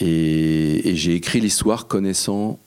Et 0.01 0.93
j'ai 0.95 1.15
écrit 1.15 1.41
l'histoire 1.41 1.87
connaissant 1.87 2.59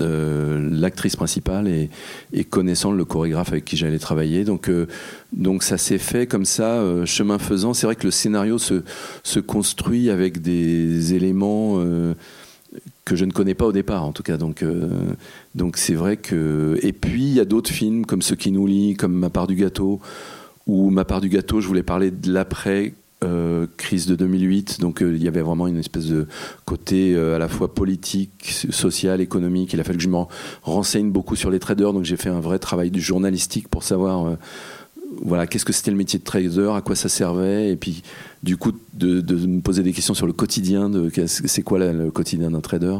euh, 0.00 0.68
l'actrice 0.70 1.16
principale 1.16 1.68
et, 1.68 2.44
connaissant 2.44 2.92
le 2.92 3.04
chorégraphe 3.04 3.50
avec 3.50 3.64
qui 3.64 3.76
j'allais 3.76 3.98
travailler. 3.98 4.44
Donc, 4.44 4.68
euh, 4.68 4.86
donc 5.32 5.62
ça 5.62 5.76
s'est 5.76 5.98
fait 5.98 6.26
comme 6.26 6.44
ça, 6.44 6.74
euh, 6.74 7.04
chemin 7.04 7.38
faisant. 7.38 7.74
C'est 7.74 7.86
vrai 7.86 7.96
que 7.96 8.04
le 8.04 8.10
scénario 8.10 8.58
se, 8.58 8.82
se 9.22 9.40
construit 9.40 10.10
avec 10.10 10.40
des 10.40 11.14
éléments 11.14 11.82
que 13.04 13.16
je 13.16 13.24
ne 13.24 13.32
connais 13.32 13.54
pas 13.54 13.66
au 13.66 13.72
départ, 13.72 14.04
en 14.04 14.12
tout 14.12 14.22
cas. 14.22 14.36
Donc, 14.36 14.64
donc 15.54 15.76
c'est 15.76 15.94
vrai 15.94 16.16
que. 16.16 16.78
Et 16.82 16.92
puis 16.92 17.22
il 17.22 17.32
y 17.32 17.40
a 17.40 17.44
d'autres 17.44 17.70
films 17.70 18.06
comme 18.06 18.22
Ce 18.22 18.34
qui 18.34 18.52
nous 18.52 18.66
lie, 18.66 18.94
comme 18.94 19.14
Ma 19.14 19.30
part 19.30 19.46
du 19.46 19.56
gâteau, 19.56 20.00
où 20.66 20.90
Ma 20.90 21.04
part 21.04 21.20
du 21.20 21.28
gâteau, 21.28 21.60
je 21.60 21.66
voulais 21.66 21.82
parler 21.82 22.10
de 22.10 22.32
l'après 22.32 22.94
euh, 23.24 23.66
crise 23.76 24.06
de 24.06 24.14
2008, 24.14 24.78
donc 24.78 25.02
euh, 25.02 25.12
il 25.12 25.20
y 25.20 25.26
avait 25.26 25.40
vraiment 25.40 25.66
une 25.66 25.78
espèce 25.78 26.06
de 26.06 26.28
côté 26.64 27.16
euh, 27.16 27.34
à 27.34 27.40
la 27.40 27.48
fois 27.48 27.74
politique, 27.74 28.64
social, 28.70 29.20
économique. 29.20 29.72
Il 29.72 29.80
a 29.80 29.84
fallu 29.84 29.98
que 29.98 30.04
je 30.04 30.08
me 30.08 30.18
renseigne 30.62 31.10
beaucoup 31.10 31.34
sur 31.34 31.50
les 31.50 31.58
traders, 31.58 31.92
donc 31.92 32.04
j'ai 32.04 32.16
fait 32.16 32.28
un 32.28 32.38
vrai 32.38 32.60
travail 32.60 32.92
du 32.92 33.00
journalistique 33.00 33.66
pour 33.66 33.82
savoir 33.82 34.36
voilà 35.20 35.48
qu'est-ce 35.48 35.64
que 35.64 35.72
c'était 35.72 35.90
le 35.90 35.96
métier 35.96 36.20
de 36.20 36.24
trader, 36.24 36.70
à 36.76 36.80
quoi 36.80 36.94
ça 36.94 37.08
servait, 37.08 37.72
et 37.72 37.76
puis 37.76 38.04
du 38.44 38.56
coup 38.56 38.70
de, 38.94 39.20
me 39.20 39.62
poser 39.62 39.82
des 39.82 39.92
questions 39.92 40.14
sur 40.14 40.28
le 40.28 40.32
quotidien, 40.32 40.88
de 40.88 41.10
c'est 41.26 41.62
quoi 41.62 41.80
le 41.80 42.12
quotidien 42.12 42.52
d'un 42.52 42.60
trader. 42.60 42.98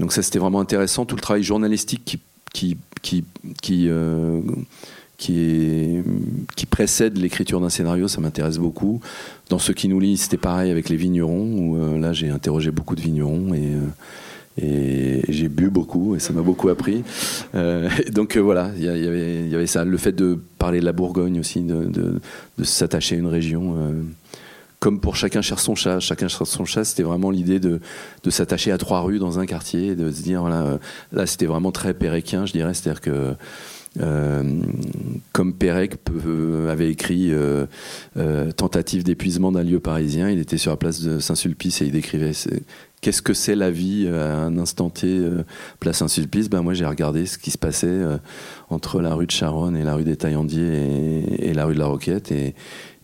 Donc 0.00 0.14
ça 0.14 0.22
c'était 0.22 0.38
vraiment 0.38 0.60
intéressant, 0.60 1.04
tout 1.04 1.16
le 1.16 1.20
travail 1.20 1.42
journalistique 1.42 2.02
qui 2.50 2.78
qui, 3.02 3.24
qui 3.60 3.90
qui, 5.16 6.02
précède 6.70 7.16
l'écriture 7.18 7.60
d'un 7.60 7.68
scénario, 7.68 8.08
ça 8.08 8.20
m'intéresse 8.20 8.58
beaucoup. 8.58 9.00
Dans 9.48 9.58
ce 9.58 9.72
qui 9.72 9.88
nous 9.88 10.00
lie, 10.00 10.16
c'était 10.16 10.36
pareil 10.36 10.70
avec 10.70 10.88
les 10.88 10.96
vignerons, 10.96 11.56
où 11.56 11.76
euh, 11.76 11.98
là 11.98 12.12
j'ai 12.12 12.30
interrogé 12.30 12.72
beaucoup 12.72 12.96
de 12.96 13.00
vignerons 13.00 13.54
et, 13.54 13.74
euh, 13.74 14.60
et 14.60 15.22
j'ai 15.28 15.48
bu 15.48 15.70
beaucoup 15.70 16.16
et 16.16 16.18
ça 16.18 16.32
m'a 16.32 16.42
beaucoup 16.42 16.68
appris. 16.68 17.04
Euh, 17.54 17.88
donc 18.12 18.36
voilà, 18.36 18.70
il 18.76 18.82
y, 18.82 18.88
avait, 18.88 19.66
ça. 19.66 19.84
Le 19.84 19.96
fait 19.98 20.12
de 20.12 20.38
parler 20.58 20.80
de 20.80 20.84
la 20.84 20.92
Bourgogne 20.92 21.38
aussi, 21.38 21.60
de, 21.62 22.20
s'attacher 22.62 23.14
à 23.14 23.18
une 23.18 23.26
région 23.26 23.76
comme 24.80 25.00
pour 25.00 25.16
chacun 25.16 25.40
cherche 25.40 25.62
son 25.62 25.74
chat. 25.74 26.00
Chacun 26.00 26.28
cherche 26.28 26.50
son 26.50 26.64
chat, 26.64 26.84
c'était 26.84 27.04
vraiment 27.04 27.30
l'idée 27.30 27.60
de, 27.60 27.80
s'attacher 28.28 28.72
à 28.72 28.78
trois 28.78 29.00
rues 29.00 29.18
dans 29.18 29.38
un 29.38 29.46
quartier, 29.46 29.94
de 29.94 30.10
se 30.10 30.22
dire 30.22 30.40
voilà, 30.40 30.78
là 31.12 31.26
c'était 31.26 31.46
vraiment 31.46 31.70
très 31.70 31.94
péréquien, 31.94 32.46
je 32.46 32.52
dirais, 32.52 32.74
c'est-à-dire 32.74 33.00
que 33.00 33.34
comme 35.32 35.54
Pérec 35.54 35.94
avait 36.68 36.90
écrit 36.90 37.32
euh, 37.32 37.66
euh, 38.16 38.50
Tentative 38.52 39.04
d'épuisement 39.04 39.52
d'un 39.52 39.62
lieu 39.62 39.80
parisien, 39.80 40.30
il 40.30 40.38
était 40.38 40.58
sur 40.58 40.70
la 40.70 40.76
place 40.76 41.00
de 41.02 41.18
Saint-Sulpice 41.18 41.82
et 41.82 41.86
il 41.86 41.92
décrivait 41.92 42.32
qu'est-ce 43.00 43.22
que 43.22 43.34
c'est 43.34 43.54
la 43.54 43.70
vie 43.70 44.08
à 44.08 44.38
un 44.38 44.58
instant 44.58 44.90
T, 44.90 45.20
place 45.78 45.98
Saint-Sulpice? 45.98 46.48
Ben 46.48 46.62
moi 46.62 46.74
j'ai 46.74 46.86
regardé 46.86 47.26
ce 47.26 47.38
qui 47.38 47.50
se 47.50 47.58
passait 47.58 48.02
entre 48.70 49.00
la 49.00 49.14
rue 49.14 49.26
de 49.26 49.32
Charonne 49.32 49.76
et 49.76 49.84
la 49.84 49.94
rue 49.94 50.04
des 50.04 50.16
Taillandiers 50.16 51.24
et, 51.38 51.52
la 51.54 51.66
rue 51.66 51.74
de 51.74 51.78
la 51.78 51.86
Roquette 51.86 52.32
et, 52.32 52.54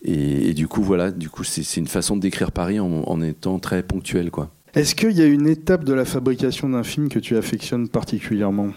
et, 0.03 0.53
du 0.53 0.67
coup 0.67 0.83
voilà, 0.83 1.11
du 1.11 1.29
coup 1.29 1.43
c'est 1.43 1.77
une 1.77 1.87
façon 1.87 2.15
de 2.15 2.21
décrire 2.21 2.51
Paris 2.51 2.79
en, 2.79 3.03
en 3.03 3.21
étant 3.21 3.59
très 3.59 3.83
ponctuel 3.83 4.31
quoi. 4.31 4.51
Est-ce 4.73 4.95
qu'il 4.95 5.11
y 5.11 5.21
a 5.21 5.25
une 5.25 5.47
étape 5.47 5.83
de 5.83 5.93
la 5.93 6.05
fabrication 6.05 6.69
d'un 6.69 6.83
film 6.83 7.09
que 7.09 7.19
tu 7.19 7.35
affectionnes 7.35 7.89
particulièrement? 7.89 8.71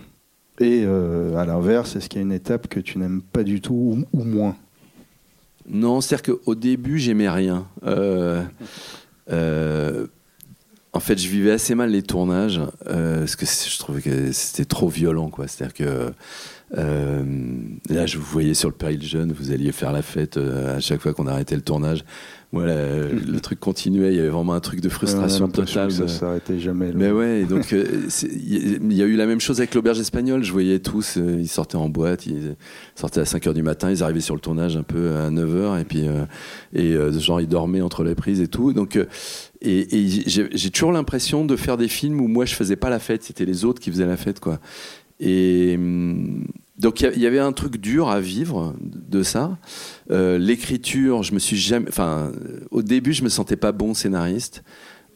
Et 0.61 0.85
euh, 0.85 1.37
à 1.37 1.45
l'inverse, 1.45 1.97
est-ce 1.97 2.09
qu'il 2.09 2.21
y 2.21 2.23
a 2.23 2.27
une 2.27 2.33
étape 2.33 2.69
que 2.69 2.79
tu 2.79 2.99
n'aimes 2.99 3.23
pas 3.23 3.43
du 3.43 3.61
tout 3.61 4.05
ou, 4.13 4.25
moins? 4.25 4.57
Non, 5.69 6.01
c'est-à-dire 6.01 6.37
qu'au 6.37 6.55
début, 6.55 6.99
j'aimais 6.99 7.29
rien. 7.29 7.67
Euh, 7.85 8.43
euh, 9.31 10.07
en 10.93 11.01
fait, 11.01 11.19
je 11.19 11.29
vivais 11.29 11.51
assez 11.51 11.75
mal 11.75 11.91
les 11.91 12.03
tournages 12.03 12.61
parce 12.85 13.35
que 13.35 13.47
je 13.47 13.79
trouvais 13.79 14.01
que 14.01 14.31
c'était 14.31 14.65
trop 14.65 14.89
violent. 14.89 15.29
C'est-à-dire 15.47 15.75
que 15.75 16.13
là, 16.73 18.07
je 18.07 18.19
vous 18.19 18.25
voyais 18.25 18.55
sur 18.55 18.69
le 18.69 18.75
péril 18.77 19.03
jeune, 19.03 19.33
vous 19.33 19.51
alliez 19.51 19.73
faire 19.73 19.91
la 19.91 20.03
fête 20.03 20.37
à 20.37 20.79
chaque 20.79 21.01
fois 21.01 21.15
qu'on 21.15 21.27
arrêtait 21.27 21.57
le 21.57 21.63
tournage 21.63 22.05
voilà, 22.55 23.09
le 23.09 23.41
truc 23.41 23.59
continuait, 23.59 24.13
il 24.13 24.17
y 24.17 24.21
avait 24.21 24.29
vraiment 24.29 24.55
un 24.55 24.61
truc 24.61 24.81
de 24.81 24.89
frustration 24.89 25.49
totale. 25.49 25.91
ça 25.91 26.07
s'arrêtait 26.07 26.61
jamais. 26.61 26.93
Mais 26.95 27.11
ouais, 27.11 27.45
donc 27.45 27.73
euh, 27.73 27.85
il 28.33 28.93
y 28.93 29.03
a 29.03 29.07
eu 29.07 29.17
la 29.17 29.27
même 29.27 29.41
chose 29.41 29.59
avec 29.59 29.75
l'auberge 29.75 29.99
espagnole. 29.99 30.45
Je 30.45 30.53
voyais 30.53 30.79
tous, 30.79 31.17
euh, 31.17 31.39
ils 31.41 31.49
sortaient 31.49 31.77
en 31.77 31.89
boîte, 31.89 32.27
ils 32.27 32.55
sortaient 32.95 33.21
à 33.21 33.25
5h 33.25 33.55
du 33.55 33.63
matin, 33.63 33.91
ils 33.91 34.05
arrivaient 34.05 34.21
sur 34.21 34.37
le 34.37 34.41
tournage 34.41 34.77
un 34.77 34.85
peu 34.85 35.17
à 35.17 35.31
9h 35.31 35.81
et 35.81 35.85
puis 35.85 36.07
euh, 36.07 36.27
et 36.73 36.97
genre 37.21 37.41
ils 37.41 37.49
dormaient 37.49 37.81
entre 37.81 38.05
les 38.05 38.15
prises 38.15 38.41
et 38.41 38.49
tout. 38.49 38.73
Donc 38.73 38.97
et, 39.61 39.99
et 39.99 40.09
j'ai 40.29 40.71
toujours 40.71 40.93
l'impression 40.93 41.45
de 41.45 41.57
faire 41.57 41.77
des 41.77 41.89
films 41.89 42.21
où 42.21 42.29
moi 42.29 42.45
je 42.45 42.55
faisais 42.55 42.77
pas 42.77 42.89
la 42.89 43.01
fête, 43.01 43.25
c'était 43.25 43.47
les 43.47 43.65
autres 43.65 43.81
qui 43.81 43.91
faisaient 43.91 44.07
la 44.07 44.17
fête 44.17 44.39
quoi. 44.39 44.61
Et 45.19 45.75
hum, 45.77 46.45
donc 46.79 47.01
il 47.03 47.23
y, 47.23 47.27
avait 47.27 47.39
un 47.39 47.53
truc 47.53 47.77
dur 47.77 48.09
à 48.09 48.21
vivre 48.21 48.75
de 48.81 49.23
ça. 49.23 49.59
Euh, 50.11 50.39
l'écriture, 50.39 51.23
je 51.23 51.33
me 51.33 51.39
suis 51.39 51.57
jamais, 51.57 51.89
enfin, 51.89 52.33
au 52.73 52.83
début, 52.83 53.13
je 53.13 53.23
me 53.23 53.29
sentais 53.29 53.57
pas 53.57 53.71
bon 53.71 53.95
scénariste. 53.95 54.65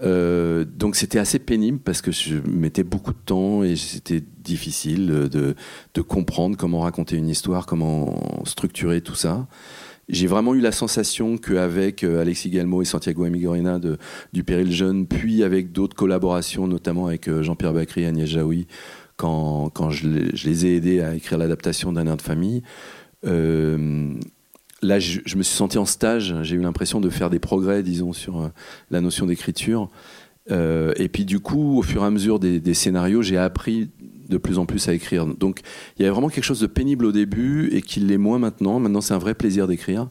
Euh, 0.01 0.65
donc 0.65 0.95
c'était 0.95 1.19
assez 1.19 1.41
pénible 1.41 1.81
parce 1.81 2.01
que 2.01 2.13
je 2.13 2.37
mettais 2.49 2.85
beaucoup 2.85 3.13
de 3.13 3.19
temps 3.19 3.65
et 3.65 3.75
c'était 3.75 4.23
difficile 4.45 5.09
de, 5.09 5.57
comprendre 6.03 6.57
comment 6.57 6.81
raconter 6.81 7.17
une 7.17 7.29
histoire, 7.29 7.67
comment 7.67 8.45
structurer 8.45 9.01
tout 9.01 9.17
ça. 9.17 9.49
J'ai 10.09 10.29
vraiment 10.29 10.55
eu 10.55 10.61
la 10.61 10.73
sensation 10.73 11.37
qu'avec 11.37 12.05
euh, 12.05 12.23
Alexis 12.23 12.51
Galmo 12.51 12.81
et 12.81 12.85
Santiago 12.85 13.25
Amigorena 13.25 13.81
du 14.33 14.45
Péril 14.45 14.71
Jeune, 14.71 15.09
puis 15.09 15.43
avec 15.43 15.73
d'autres 15.73 15.97
collaborations, 15.97 16.69
notamment 16.69 17.09
avec 17.09 17.29
Jean-Pierre 17.43 17.75
Bacry 17.75 18.03
et 18.03 18.07
Agnès 18.07 18.29
Jaoui, 18.29 18.69
quand, 19.19 19.91
je, 19.91 20.09
les 20.09 20.67
ai 20.67 20.77
aidés 20.77 21.01
à 21.01 21.15
écrire 21.15 21.39
l'adaptation 21.39 21.93
d'un 21.93 22.07
air 22.07 22.17
de 22.17 22.23
famille. 22.23 22.63
Euh, 23.27 24.15
là, 24.81 25.01
je, 25.01 25.19
me 25.37 25.43
suis 25.43 25.57
senti 25.57 25.77
en 25.77 25.85
stage. 25.85 26.35
J'ai 26.43 26.55
eu 26.55 26.61
l'impression 26.61 27.01
de 27.01 27.11
faire 27.11 27.29
des 27.29 27.41
progrès, 27.41 27.83
disons, 27.83 28.13
sur 28.13 28.41
euh, 28.41 28.49
la 28.91 29.01
notion 29.01 29.27
d'écriture. 29.27 29.91
Euh, 30.53 30.95
et 30.97 31.09
puis, 31.09 31.25
du 31.25 31.41
coup, 31.41 31.79
au 31.79 31.83
fur 31.83 32.03
et 32.05 32.07
à 32.07 32.11
mesure 32.11 32.39
des 32.39 32.75
scénarios, 32.75 33.23
j'ai 33.23 33.37
appris 33.37 33.91
de 34.29 34.39
plus 34.39 34.59
en 34.59 34.67
plus 34.67 34.89
à 34.89 34.95
écrire. 34.95 35.27
Donc, 35.27 35.61
il 35.97 36.03
y 36.03 36.05
avait 36.05 36.13
vraiment 36.13 36.29
quelque 36.29 36.45
chose 36.45 36.61
de 36.61 36.67
pénible 36.69 37.05
au 37.05 37.13
début 37.13 37.69
et 37.73 37.83
qui 37.83 37.99
l'est 37.99 38.19
moins 38.19 38.39
maintenant. 38.39 38.79
Maintenant, 38.79 39.01
c'est 39.01 39.15
un 39.15 39.19
vrai 39.19 39.35
plaisir 39.35 39.67
d'écrire. 39.67 40.09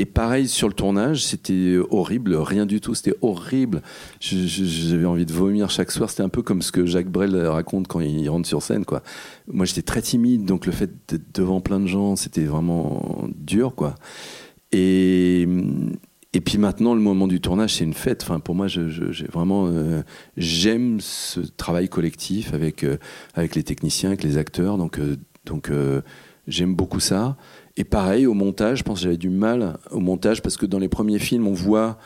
Et 0.00 0.06
pareil 0.06 0.48
sur 0.48 0.66
le 0.66 0.72
tournage, 0.72 1.26
c'était 1.26 1.76
horrible, 1.90 2.34
rien 2.34 2.64
du 2.64 2.80
tout, 2.80 2.94
c'était 2.94 3.14
horrible. 3.20 3.82
J'avais 4.18 5.04
envie 5.04 5.26
de 5.26 5.32
vomir 5.34 5.68
chaque 5.68 5.90
soir. 5.90 6.08
C'était 6.08 6.22
un 6.22 6.30
peu 6.30 6.40
comme 6.40 6.62
ce 6.62 6.72
que 6.72 6.86
Jacques 6.86 7.10
Brel 7.10 7.36
raconte 7.36 7.86
quand 7.86 8.00
il 8.00 8.26
rentre 8.30 8.48
sur 8.48 8.62
scène, 8.62 8.86
quoi. 8.86 9.02
Moi, 9.46 9.66
j'étais 9.66 9.82
très 9.82 10.00
timide, 10.00 10.46
donc 10.46 10.64
le 10.64 10.72
fait 10.72 10.90
d'être 11.06 11.34
devant 11.34 11.60
plein 11.60 11.80
de 11.80 11.86
gens, 11.86 12.16
c'était 12.16 12.44
vraiment 12.44 13.28
dur, 13.36 13.74
quoi. 13.74 13.94
Et 14.72 15.46
et 16.32 16.40
puis 16.40 16.56
maintenant, 16.56 16.94
le 16.94 17.02
moment 17.02 17.28
du 17.28 17.42
tournage, 17.42 17.74
c'est 17.74 17.84
une 17.84 17.92
fête. 17.92 18.22
Enfin, 18.22 18.40
pour 18.40 18.54
moi, 18.54 18.68
j'ai 18.68 19.26
vraiment 19.30 19.66
euh, 19.66 20.00
j'aime 20.38 20.98
ce 21.02 21.40
travail 21.40 21.90
collectif 21.90 22.54
avec 22.54 22.84
euh, 22.84 22.96
avec 23.34 23.54
les 23.54 23.64
techniciens, 23.64 24.08
avec 24.08 24.22
les 24.22 24.38
acteurs. 24.38 24.78
Donc 24.78 24.98
euh, 24.98 25.18
donc 25.44 25.70
j'aime 26.46 26.74
beaucoup 26.74 27.00
ça. 27.00 27.36
Et 27.80 27.84
pareil, 27.84 28.26
au 28.26 28.34
montage, 28.34 28.80
je 28.80 28.82
pense 28.82 28.98
que 28.98 29.04
j'avais 29.04 29.16
du 29.16 29.30
mal 29.30 29.78
au 29.90 30.00
montage 30.00 30.42
parce 30.42 30.58
que 30.58 30.66
dans 30.66 30.78
les 30.78 30.90
premiers 30.90 31.18
films, 31.18 31.46
on 31.46 31.54
voit. 31.54 31.96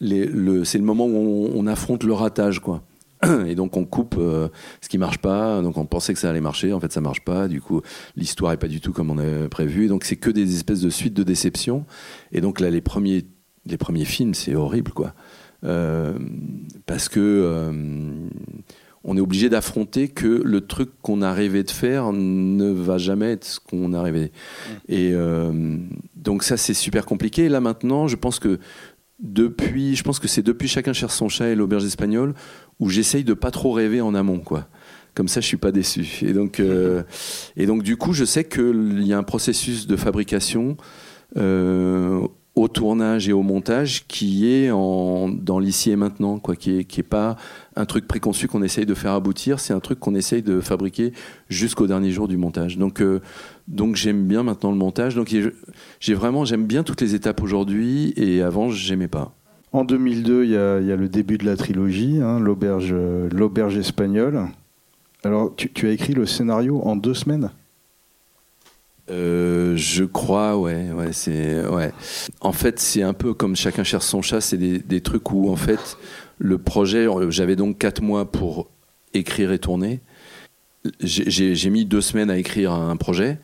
Le, 0.00 0.64
c'est 0.64 0.78
le 0.78 0.84
moment 0.84 1.04
où 1.04 1.50
on, 1.54 1.66
affronte 1.66 2.04
le 2.04 2.14
ratage, 2.14 2.60
quoi. 2.60 2.82
Et 3.46 3.54
donc 3.54 3.76
on 3.76 3.84
coupe 3.84 4.14
euh, 4.18 4.48
ce 4.80 4.88
qui 4.88 4.96
marche 4.96 5.18
pas. 5.18 5.60
Donc 5.60 5.76
on 5.76 5.84
pensait 5.84 6.14
que 6.14 6.18
ça 6.18 6.30
allait 6.30 6.40
marcher, 6.40 6.72
en 6.72 6.80
fait 6.80 6.90
ça 6.90 7.02
marche 7.02 7.22
pas. 7.22 7.48
Du 7.48 7.60
coup 7.60 7.82
l'histoire 8.16 8.52
est 8.52 8.56
pas 8.56 8.66
du 8.66 8.80
tout 8.80 8.94
comme 8.94 9.10
on 9.10 9.18
avait 9.18 9.50
prévu. 9.50 9.88
Donc 9.88 10.04
c'est 10.04 10.16
que 10.16 10.30
des 10.30 10.54
espèces 10.54 10.80
de 10.80 10.88
suites 10.88 11.12
de 11.12 11.22
déceptions. 11.22 11.84
Et 12.32 12.40
donc 12.40 12.58
là 12.58 12.70
les 12.70 12.80
premiers 12.80 13.26
les 13.66 13.76
premiers 13.76 14.06
films 14.06 14.32
c'est 14.32 14.54
horrible 14.54 14.92
quoi, 14.92 15.12
euh, 15.64 16.18
parce 16.86 17.10
que 17.10 17.20
euh, 17.20 17.70
on 19.04 19.16
est 19.16 19.20
obligé 19.20 19.48
d'affronter 19.48 20.08
que 20.08 20.42
le 20.44 20.60
truc 20.60 20.90
qu'on 21.02 21.22
a 21.22 21.32
rêvé 21.32 21.62
de 21.62 21.70
faire 21.70 22.12
ne 22.12 22.70
va 22.70 22.98
jamais 22.98 23.32
être 23.32 23.44
ce 23.44 23.60
qu'on 23.60 23.92
a 23.94 24.02
rêvé. 24.02 24.24
Mmh. 24.24 24.72
Et 24.88 25.10
euh, 25.12 25.78
donc 26.16 26.42
ça, 26.42 26.56
c'est 26.56 26.74
super 26.74 27.06
compliqué. 27.06 27.44
Et 27.44 27.48
là 27.48 27.60
maintenant, 27.60 28.08
je 28.08 28.16
pense 28.16 28.38
que 28.38 28.58
depuis, 29.20 29.96
je 29.96 30.02
pense 30.02 30.18
que 30.18 30.28
c'est 30.28 30.42
depuis 30.42 30.68
Chacun 30.68 30.92
cherche 30.92 31.14
son 31.14 31.28
chat 31.28 31.48
et 31.48 31.54
l'auberge 31.54 31.84
espagnole 31.84 32.34
où 32.78 32.88
j'essaye 32.88 33.24
de 33.24 33.34
pas 33.34 33.50
trop 33.50 33.72
rêver 33.72 34.00
en 34.00 34.14
amont, 34.14 34.40
quoi. 34.40 34.68
Comme 35.14 35.28
ça, 35.28 35.40
je 35.40 35.46
suis 35.46 35.56
pas 35.56 35.72
déçu. 35.72 36.06
Et 36.22 36.32
donc, 36.32 36.60
euh, 36.60 37.02
et 37.56 37.66
donc 37.66 37.82
du 37.82 37.96
coup, 37.96 38.12
je 38.12 38.24
sais 38.24 38.44
qu'il 38.44 39.02
y 39.04 39.12
a 39.12 39.18
un 39.18 39.22
processus 39.22 39.86
de 39.86 39.96
fabrication 39.96 40.76
euh, 41.36 42.26
au 42.60 42.68
tournage 42.68 43.26
et 43.26 43.32
au 43.32 43.42
montage 43.42 44.04
qui 44.06 44.46
est 44.46 44.68
dans 44.68 45.58
l'ici 45.58 45.90
et 45.90 45.96
maintenant, 45.96 46.38
quoi, 46.38 46.56
qui 46.56 46.78
est, 46.78 46.84
qui 46.84 47.00
est 47.00 47.04
pas 47.04 47.36
un 47.74 47.86
truc 47.86 48.06
préconçu 48.06 48.48
qu'on 48.48 48.62
essaye 48.62 48.84
de 48.84 48.92
faire 48.92 49.12
aboutir, 49.12 49.60
c'est 49.60 49.72
un 49.72 49.80
truc 49.80 49.98
qu'on 49.98 50.14
essaye 50.14 50.42
de 50.42 50.60
fabriquer 50.60 51.12
jusqu'au 51.48 51.86
dernier 51.86 52.10
jour 52.10 52.28
du 52.28 52.36
montage. 52.36 52.76
Donc, 52.76 53.00
euh, 53.00 53.20
donc 53.66 53.96
j'aime 53.96 54.26
bien 54.26 54.42
maintenant 54.42 54.70
le 54.72 54.76
montage. 54.76 55.14
Donc 55.14 55.34
j'ai 56.00 56.14
vraiment 56.14 56.44
j'aime 56.44 56.66
bien 56.66 56.82
toutes 56.82 57.00
les 57.00 57.14
étapes 57.14 57.42
aujourd'hui 57.42 58.12
et 58.16 58.42
avant 58.42 58.68
j'aimais 58.68 59.08
pas. 59.08 59.32
En 59.72 59.84
2002, 59.84 60.44
il 60.44 60.50
y, 60.50 60.56
a, 60.56 60.80
le 60.80 61.08
début 61.08 61.38
de 61.38 61.46
la 61.46 61.56
trilogie, 61.56 62.20
hein, 62.20 62.40
l'auberge 62.40 62.94
l'auberge 63.32 63.78
espagnole. 63.78 64.48
Alors 65.24 65.54
tu 65.56 65.86
as 65.86 65.92
écrit 65.92 66.12
le 66.12 66.26
scénario 66.26 66.82
en 66.82 66.96
deux 66.96 67.14
semaines? 67.14 67.50
Euh, 69.10 69.76
je 69.76 70.04
crois, 70.04 70.56
ouais, 70.56 70.90
ouais, 70.92 71.12
c'est, 71.12 71.66
ouais. 71.66 71.92
En 72.40 72.52
fait, 72.52 72.78
c'est 72.78 73.02
un 73.02 73.12
peu 73.12 73.34
comme 73.34 73.56
chacun 73.56 73.84
cherche 73.84 74.04
son 74.04 74.22
chat. 74.22 74.40
C'est 74.40 74.56
des, 74.56 75.00
trucs 75.00 75.30
où, 75.32 75.50
en 75.50 75.56
fait, 75.56 75.96
le 76.38 76.58
projet, 76.58 77.06
j'avais 77.30 77.56
donc 77.56 77.78
quatre 77.78 78.02
mois 78.02 78.30
pour 78.30 78.70
écrire 79.14 79.52
et 79.52 79.58
tourner. 79.58 80.00
J'ai 81.00 81.70
mis 81.70 81.84
deux 81.84 82.00
semaines 82.00 82.30
à 82.30 82.38
écrire 82.38 82.72
un 82.72 82.96
projet. 82.96 83.38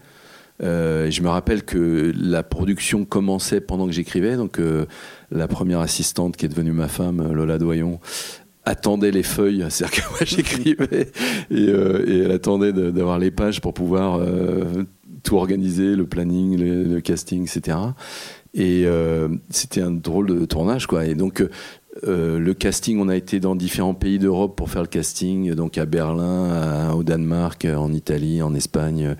Euh, 0.62 1.10
je 1.10 1.20
me 1.20 1.28
rappelle 1.28 1.64
que 1.64 2.12
la 2.18 2.42
production 2.42 3.04
commençait 3.04 3.60
pendant 3.60 3.86
que 3.86 3.92
j'écrivais, 3.92 4.36
donc 4.36 4.58
euh, 4.58 4.86
la 5.30 5.48
première 5.48 5.80
assistante 5.80 6.38
qui 6.38 6.46
est 6.46 6.48
devenue 6.48 6.72
ma 6.72 6.88
femme, 6.88 7.30
Lola 7.30 7.58
Doyon, 7.58 8.00
attendait 8.64 9.10
les 9.10 9.22
feuilles, 9.22 9.66
c'est-à-dire 9.68 10.02
que 10.02 10.08
moi 10.08 10.18
j'écrivais 10.24 11.12
et, 11.50 12.10
et, 12.10 12.18
elle 12.20 12.32
attendait 12.32 12.72
d'avoir 12.72 13.18
les 13.18 13.30
pages 13.30 13.60
pour 13.60 13.74
pouvoir 13.74 14.18
tout 15.26 15.36
organiser, 15.36 15.96
le 15.96 16.06
planning, 16.06 16.56
le, 16.56 17.00
casting, 17.00 17.42
etc. 17.42 17.76
Et 18.54 18.84
euh, 18.86 19.28
c'était 19.50 19.82
un 19.82 19.90
drôle 19.90 20.28
de 20.28 20.44
tournage, 20.46 20.86
quoi. 20.86 21.04
Et 21.04 21.14
donc, 21.14 21.44
euh, 22.04 22.38
le 22.38 22.54
casting, 22.54 22.98
on 23.00 23.08
a 23.08 23.16
été 23.16 23.40
dans 23.40 23.56
différents 23.56 23.94
pays 23.94 24.18
d'Europe 24.18 24.56
pour 24.56 24.70
faire 24.70 24.82
le 24.82 24.88
casting, 24.88 25.54
donc 25.54 25.78
à 25.78 25.86
Berlin, 25.86 26.92
au 26.92 27.02
Danemark, 27.02 27.64
en 27.64 27.92
Italie, 27.92 28.42
en 28.42 28.54
Espagne. 28.54 29.16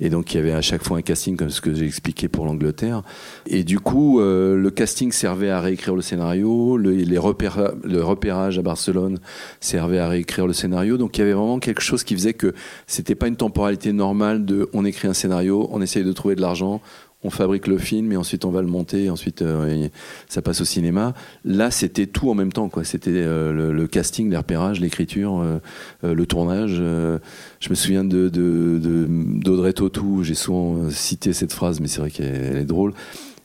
Et 0.00 0.10
donc 0.10 0.32
il 0.32 0.38
y 0.38 0.40
avait 0.40 0.52
à 0.52 0.62
chaque 0.62 0.82
fois 0.82 0.98
un 0.98 1.02
casting 1.02 1.36
comme 1.36 1.50
ce 1.50 1.60
que 1.60 1.74
j'ai 1.74 1.86
expliqué 1.86 2.28
pour 2.28 2.44
l'Angleterre. 2.44 3.02
Et 3.46 3.64
du 3.64 3.80
coup, 3.80 4.20
euh, 4.20 4.56
le 4.56 4.70
casting 4.70 5.12
servait 5.12 5.50
à 5.50 5.60
réécrire 5.60 5.94
le 5.94 6.02
scénario, 6.02 6.76
le, 6.76 6.90
les 6.92 7.04
le 7.04 8.02
repérage 8.02 8.58
à 8.58 8.62
Barcelone 8.62 9.18
servait 9.60 9.98
à 9.98 10.08
réécrire 10.08 10.46
le 10.46 10.52
scénario. 10.52 10.96
Donc 10.96 11.16
il 11.16 11.20
y 11.20 11.24
avait 11.24 11.32
vraiment 11.32 11.58
quelque 11.58 11.82
chose 11.82 12.04
qui 12.04 12.14
faisait 12.14 12.34
que 12.34 12.54
c'était 12.86 13.14
pas 13.14 13.28
une 13.28 13.36
temporalité 13.36 13.92
normale 13.92 14.44
de 14.44 14.68
on 14.72 14.84
écrit 14.84 15.08
un 15.08 15.14
scénario, 15.14 15.68
on 15.72 15.80
essaye 15.82 16.04
de 16.04 16.12
trouver 16.12 16.34
de 16.34 16.40
l'argent, 16.40 16.80
on 17.24 17.30
fabrique 17.30 17.66
le 17.66 17.78
film 17.78 18.12
et 18.12 18.16
ensuite 18.16 18.44
on 18.44 18.50
va 18.50 18.62
le 18.62 18.68
monter, 18.68 19.04
et 19.04 19.10
ensuite 19.10 19.42
euh, 19.42 19.88
ça 20.28 20.40
passe 20.40 20.60
au 20.60 20.64
cinéma. 20.64 21.14
Là, 21.44 21.70
c'était 21.70 22.06
tout 22.06 22.30
en 22.30 22.34
même 22.34 22.52
temps, 22.52 22.68
quoi. 22.68 22.84
C'était 22.84 23.10
euh, 23.12 23.72
le, 23.72 23.86
casting, 23.88 24.30
les 24.30 24.36
repérages, 24.36 24.80
l'écriture, 24.80 25.40
euh, 25.40 26.14
le 26.14 26.26
tournage. 26.26 26.74
je 26.74 27.70
me 27.70 27.74
souviens 27.74 28.04
de 28.04 28.28
d'Audrey 28.28 29.72
Tautou. 29.72 30.22
J'ai 30.22 30.34
souvent 30.34 30.90
cité 30.90 31.32
cette 31.32 31.52
phrase, 31.52 31.80
mais 31.80 31.88
c'est 31.88 32.00
vrai 32.00 32.10
qu'elle 32.10 32.26
elle 32.28 32.56
est 32.58 32.64
drôle. 32.64 32.94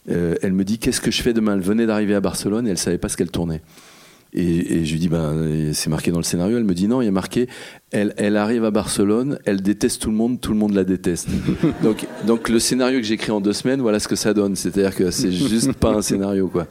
Elle 0.08 0.53
me 0.53 0.63
dit 0.63 0.77
qu'est-ce 0.77 1.01
que 1.01 1.12
je 1.12 1.22
fais 1.22 1.34
demain? 1.34 1.53
Elle 1.53 1.62
venait 1.62 1.86
d'arriver 1.86 2.13
à 2.13 2.22
Barcelone 2.22 2.68
et 2.68 2.72
elle 2.72 2.77
savait 2.77 2.98
pas 2.98 3.10
ce 3.10 3.18
qu'elle 3.18 3.32
tournait. 3.32 3.62
Et, 4.34 4.78
et 4.78 4.86
je 4.86 4.94
lui 4.94 5.00
dis, 5.00 5.10
ben, 5.10 5.72
c'est 5.74 5.90
marqué 5.90 6.12
dans 6.12 6.18
le 6.18 6.24
scénario. 6.24 6.58
Elle 6.58 6.63
me 6.63 6.74
dit, 6.74 6.88
non, 6.88 7.02
il 7.02 7.06
y 7.06 7.08
a 7.08 7.12
marqué, 7.12 7.48
elle, 7.92 8.13
elle 8.18 8.38
arrive 8.38 8.66
à 8.66 8.72
Barcelone, 8.72 9.38
elle 9.46 9.62
déteste 9.62 10.02
tout 10.02 10.10
le 10.10 10.16
monde, 10.16 10.42
tout 10.42 10.52
le 10.52 10.58
monde 10.58 10.74
la 10.74 10.84
déteste. 10.84 11.30
donc, 11.84 12.08
donc 12.25 12.50
le 12.50 12.60
scénario 12.60 13.00
que 13.00 13.06
j'écris 13.06 13.32
en 13.32 13.42
deux 13.42 13.54
semaines, 13.54 13.82
voilà 13.82 14.00
ce 14.00 14.08
que 14.08 14.16
ça 14.16 14.34
donne. 14.34 14.56
C'est-à-dire 14.56 14.96
que 14.96 15.12
c'est 15.12 15.32
juste 15.32 15.74
pas 15.74 15.92
un 15.92 16.02
scénario, 16.02 16.48
quoi. 16.48 16.68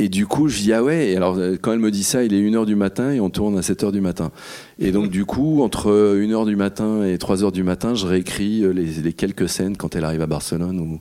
Et 0.00 0.08
du 0.08 0.26
coup, 0.26 0.48
je 0.48 0.60
dis, 0.60 0.72
ah 0.72 0.84
ouais, 0.84 1.10
et 1.10 1.16
alors 1.16 1.36
quand 1.60 1.72
elle 1.72 1.80
me 1.80 1.90
dit 1.90 2.04
ça, 2.04 2.22
il 2.22 2.32
est 2.32 2.40
1h 2.40 2.66
du 2.66 2.76
matin 2.76 3.10
et 3.10 3.18
on 3.18 3.30
tourne 3.30 3.58
à 3.58 3.62
7h 3.62 3.90
du 3.90 4.00
matin. 4.00 4.30
Et 4.78 4.92
donc, 4.92 5.10
du 5.10 5.24
coup, 5.24 5.60
entre 5.62 5.90
1h 5.90 6.46
du 6.46 6.54
matin 6.54 7.02
et 7.04 7.16
3h 7.16 7.50
du 7.50 7.64
matin, 7.64 7.96
je 7.96 8.06
réécris 8.06 8.62
euh, 8.62 8.70
les, 8.70 8.84
les 8.84 9.12
quelques 9.12 9.48
scènes 9.48 9.76
quand 9.76 9.96
elle 9.96 10.04
arrive 10.04 10.22
à 10.22 10.28
Barcelone 10.28 10.78
euh, 10.78 10.98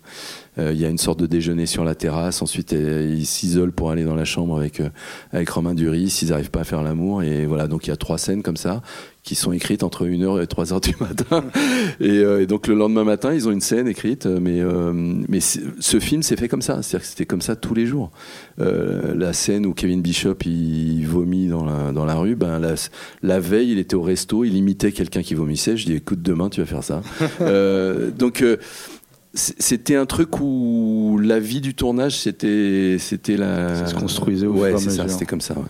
il 0.59 0.79
y 0.79 0.85
a 0.85 0.89
une 0.89 0.97
sorte 0.97 1.19
de 1.19 1.25
déjeuner 1.25 1.65
sur 1.65 1.83
la 1.83 1.95
terrasse. 1.95 2.41
Ensuite, 2.41 2.73
euh, 2.73 3.15
ils 3.17 3.25
s'isolent 3.25 3.71
pour 3.71 3.91
aller 3.91 4.03
dans 4.03 4.15
la 4.15 4.25
chambre 4.25 4.57
avec, 4.57 4.79
euh, 4.79 4.89
avec 5.31 5.49
Romain 5.49 5.73
Duris. 5.73 6.19
Ils 6.21 6.29
n'arrivent 6.29 6.51
pas 6.51 6.61
à 6.61 6.63
faire 6.63 6.83
l'amour. 6.83 7.23
Et 7.23 7.45
voilà, 7.45 7.67
donc 7.67 7.87
il 7.87 7.89
y 7.89 7.93
a 7.93 7.97
trois 7.97 8.17
scènes 8.17 8.43
comme 8.43 8.57
ça 8.57 8.81
qui 9.27 9.35
sont 9.35 9.51
écrites 9.51 9.83
entre 9.83 10.05
1h 10.05 10.41
et 10.41 10.45
3h 10.45 10.81
du 10.81 10.95
matin. 11.01 11.43
Et, 11.99 12.19
euh, 12.19 12.43
et 12.43 12.47
donc 12.47 12.67
le 12.67 12.75
lendemain 12.75 13.03
matin, 13.03 13.33
ils 13.33 13.47
ont 13.47 13.51
une 13.51 13.61
scène 13.61 13.87
écrite. 13.87 14.25
Mais, 14.25 14.61
euh, 14.61 14.93
mais 14.93 15.39
ce 15.41 15.99
film 15.99 16.23
s'est 16.23 16.37
fait 16.37 16.47
comme 16.47 16.61
ça. 16.61 16.81
C'est-à-dire 16.81 17.01
que 17.01 17.07
c'était 17.07 17.25
comme 17.25 17.41
ça 17.41 17.57
tous 17.57 17.73
les 17.73 17.85
jours. 17.85 18.11
Euh, 18.61 19.13
la 19.15 19.33
scène 19.33 19.65
où 19.65 19.73
Kevin 19.73 20.01
Bishop 20.01 20.37
il 20.45 21.05
vomit 21.05 21.47
dans 21.47 21.65
la, 21.65 21.91
dans 21.91 22.05
la 22.05 22.15
rue, 22.15 22.35
ben, 22.35 22.59
la, 22.59 22.75
la 23.21 23.39
veille, 23.39 23.73
il 23.73 23.79
était 23.79 23.95
au 23.95 24.01
resto, 24.01 24.45
il 24.45 24.55
imitait 24.55 24.93
quelqu'un 24.93 25.23
qui 25.23 25.33
vomissait. 25.33 25.75
Je 25.75 25.85
dis 25.85 25.93
écoute, 25.93 26.21
demain, 26.21 26.49
tu 26.49 26.61
vas 26.61 26.67
faire 26.67 26.83
ça. 26.83 27.01
Euh, 27.41 28.09
donc. 28.11 28.43
C'était 29.37 29.95
un 29.95 30.05
truc 30.05 30.39
où 30.41 31.19
la 31.21 31.39
vie 31.39 31.61
du 31.61 31.73
tournage, 31.75 32.17
c'était, 32.19 32.97
c'était 32.99 33.37
la. 33.37 33.75
Ça 33.75 33.87
se 33.87 33.95
construisait 33.95 34.47
au 34.47 34.53
ouais, 34.53 34.69
fur 34.71 34.79
et 34.79 34.83
à 34.83 34.85
mesure. 34.85 35.09
c'était 35.09 35.25
comme 35.25 35.41
ça. 35.41 35.53
ouais. 35.55 35.65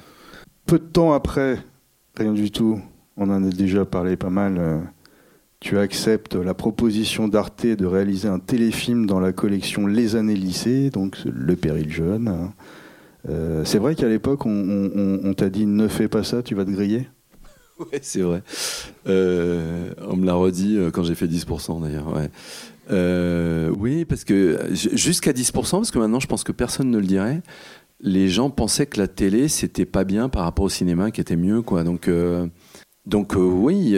Peu 0.65 0.79
de 0.79 0.83
temps 0.85 1.13
après, 1.13 1.59
rien 2.15 2.33
du 2.33 2.51
tout, 2.51 2.79
on 3.17 3.29
en 3.29 3.43
a 3.43 3.49
déjà 3.49 3.85
parlé 3.85 4.15
pas 4.17 4.29
mal, 4.29 4.57
euh, 4.57 4.79
tu 5.59 5.77
acceptes 5.77 6.35
la 6.35 6.53
proposition 6.53 7.27
d'Arte 7.27 7.65
de 7.65 7.85
réaliser 7.85 8.27
un 8.27 8.39
téléfilm 8.39 9.05
dans 9.05 9.19
la 9.19 9.31
collection 9.33 9.87
Les 9.87 10.15
années 10.15 10.35
lycée, 10.35 10.89
donc 10.89 11.17
Le 11.25 11.55
Péril 11.55 11.91
jeune. 11.91 12.27
hein. 12.27 12.53
Euh, 13.29 13.63
c'est 13.65 13.79
vrai 13.79 13.95
qu'à 13.95 14.07
l'époque, 14.07 14.45
on, 14.45 14.49
on- 14.51 14.91
on- 14.95 15.19
on 15.23 15.33
t'a 15.33 15.49
dit 15.49 15.65
ne 15.65 15.87
fais 15.87 16.07
pas 16.07 16.23
ça, 16.23 16.41
tu 16.43 16.55
vas 16.55 16.63
te 16.65 16.71
griller? 16.71 17.07
Ouais, 17.79 17.99
c'est 18.01 18.21
vrai. 18.21 18.41
Euh, 19.07 19.91
on 20.09 20.15
me 20.15 20.25
l'a 20.25 20.33
redit 20.33 20.79
quand 20.91 21.03
j'ai 21.03 21.13
fait 21.13 21.27
10% 21.27 21.79
d'ailleurs. 21.81 22.11
Ouais. 22.15 22.29
Euh, 22.89 23.69
oui, 23.77 24.05
parce 24.05 24.23
que 24.23 24.59
jusqu'à 24.73 25.33
10%, 25.33 25.51
parce 25.53 25.91
que 25.91 25.99
maintenant 25.99 26.19
je 26.19 26.27
pense 26.27 26.43
que 26.43 26.51
personne 26.51 26.89
ne 26.89 26.97
le 26.97 27.05
dirait. 27.05 27.41
Les 27.99 28.27
gens 28.27 28.49
pensaient 28.49 28.85
que 28.85 28.99
la 28.99 29.07
télé 29.07 29.47
c'était 29.47 29.85
pas 29.85 30.03
bien 30.03 30.29
par 30.29 30.43
rapport 30.43 30.65
au 30.65 30.69
cinéma 30.69 31.11
qui 31.11 31.21
était 31.21 31.35
mieux, 31.35 31.61
quoi. 31.61 31.83
Donc, 31.83 32.07
euh, 32.07 32.47
donc 33.05 33.35
euh, 33.35 33.39
oui, 33.39 33.95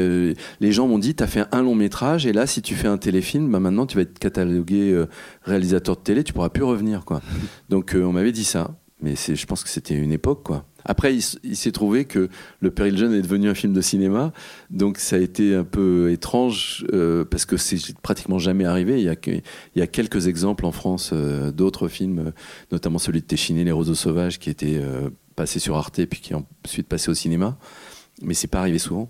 les 0.59 0.71
gens 0.71 0.87
m'ont 0.87 0.99
dit 0.99 1.15
t'as 1.15 1.27
fait 1.27 1.45
un 1.51 1.61
long 1.61 1.75
métrage 1.75 2.25
et 2.25 2.33
là 2.33 2.47
si 2.47 2.61
tu 2.61 2.75
fais 2.75 2.87
un 2.87 2.97
téléfilm, 2.97 3.51
bah 3.51 3.59
maintenant 3.59 3.85
tu 3.85 3.97
vas 3.97 4.03
être 4.03 4.19
catalogué 4.19 5.05
réalisateur 5.43 5.95
de 5.95 6.01
télé, 6.01 6.23
tu 6.23 6.33
pourras 6.33 6.49
plus 6.49 6.63
revenir, 6.63 7.05
quoi. 7.05 7.21
Donc 7.69 7.95
on 7.95 8.13
m'avait 8.13 8.31
dit 8.31 8.45
ça, 8.45 8.79
mais 9.01 9.15
je 9.15 9.45
pense 9.45 9.63
que 9.63 9.69
c'était 9.69 9.95
une 9.95 10.11
époque, 10.11 10.43
quoi. 10.43 10.65
Après, 10.85 11.15
il, 11.15 11.55
s'est 11.55 11.71
trouvé 11.71 12.05
que 12.05 12.29
Le 12.61 12.71
Péril 12.71 12.97
Jeune 12.97 13.13
est 13.13 13.21
devenu 13.21 13.49
un 13.49 13.53
film 13.53 13.73
de 13.73 13.81
cinéma, 13.81 14.31
donc 14.69 14.97
ça 14.97 15.17
a 15.17 15.19
été 15.19 15.53
un 15.53 15.63
peu 15.63 16.11
étrange 16.11 16.85
euh, 16.93 17.25
parce 17.25 17.45
que 17.45 17.57
c'est 17.57 17.97
pratiquement 17.97 18.39
jamais 18.39 18.65
arrivé. 18.65 19.01
Il 19.01 19.41
y 19.75 19.81
a, 19.81 19.87
quelques 19.87 20.27
exemples 20.27 20.65
en 20.65 20.71
France 20.71 21.11
euh, 21.13 21.51
d'autres 21.51 21.87
films, 21.87 22.19
euh, 22.19 22.31
notamment 22.71 22.99
celui 22.99 23.21
de 23.21 23.25
Téchiné, 23.25 23.63
Les 23.63 23.71
Roseaux 23.71 23.95
Sauvages, 23.95 24.39
qui 24.39 24.49
était 24.49 24.79
euh, 24.81 25.09
passé 25.35 25.59
sur 25.59 25.77
Arte 25.77 26.05
puis 26.05 26.19
qui 26.21 26.33
est 26.33 26.37
ensuite 26.65 26.87
passé 26.87 27.09
au 27.09 27.13
cinéma, 27.13 27.57
mais 28.21 28.33
c'est 28.33 28.47
pas 28.47 28.59
arrivé 28.59 28.79
souvent. 28.79 29.09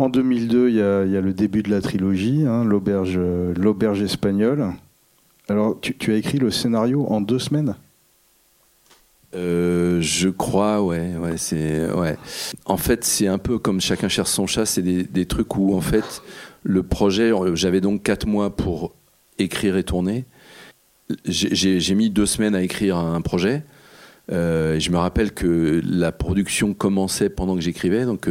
En 0.00 0.08
2002, 0.08 0.70
il 0.70 0.76
y 0.76 0.80
a, 0.80 1.04
le 1.20 1.32
début 1.34 1.62
de 1.62 1.70
la 1.70 1.82
trilogie, 1.82 2.46
hein, 2.46 2.64
l'auberge, 2.64 3.16
euh, 3.18 3.52
l'auberge 3.54 4.00
espagnole. 4.00 4.72
Alors, 5.46 5.78
tu 5.80 6.12
as 6.12 6.16
écrit 6.16 6.38
le 6.38 6.50
scénario 6.50 7.04
en 7.06 7.20
deux 7.20 7.38
semaines? 7.38 7.74
Euh, 9.34 10.00
je 10.00 10.28
crois, 10.28 10.82
ouais, 10.82 11.16
ouais, 11.16 11.36
c'est, 11.36 11.90
ouais. 11.92 12.16
En 12.64 12.76
fait, 12.76 13.04
c'est 13.04 13.28
un 13.28 13.38
peu 13.38 13.58
comme 13.58 13.80
chacun 13.80 14.08
cherche 14.08 14.30
son 14.30 14.46
chat. 14.46 14.66
C'est 14.66 14.82
des, 14.82 15.26
trucs 15.26 15.56
où, 15.56 15.74
en 15.74 15.80
fait, 15.80 16.22
le 16.62 16.82
projet, 16.82 17.32
euh, 17.32 17.54
j'avais 17.54 17.80
donc 17.80 18.02
quatre 18.02 18.26
mois 18.26 18.56
pour 18.56 18.94
écrire 19.38 19.76
et 19.76 19.84
tourner. 19.84 20.24
J'ai- 21.24 21.94
mis 21.94 22.10
deux 22.10 22.26
semaines 22.26 22.54
à 22.54 22.62
écrire 22.62 22.96
un 22.96 23.20
projet. 23.20 23.64
Euh, 24.30 24.78
je 24.78 24.90
me 24.90 24.96
rappelle 24.96 25.32
que 25.32 25.80
la 25.84 26.12
production 26.12 26.72
commençait 26.72 27.30
pendant 27.30 27.56
que 27.56 27.60
j'écrivais. 27.60 28.04
Donc, 28.04 28.28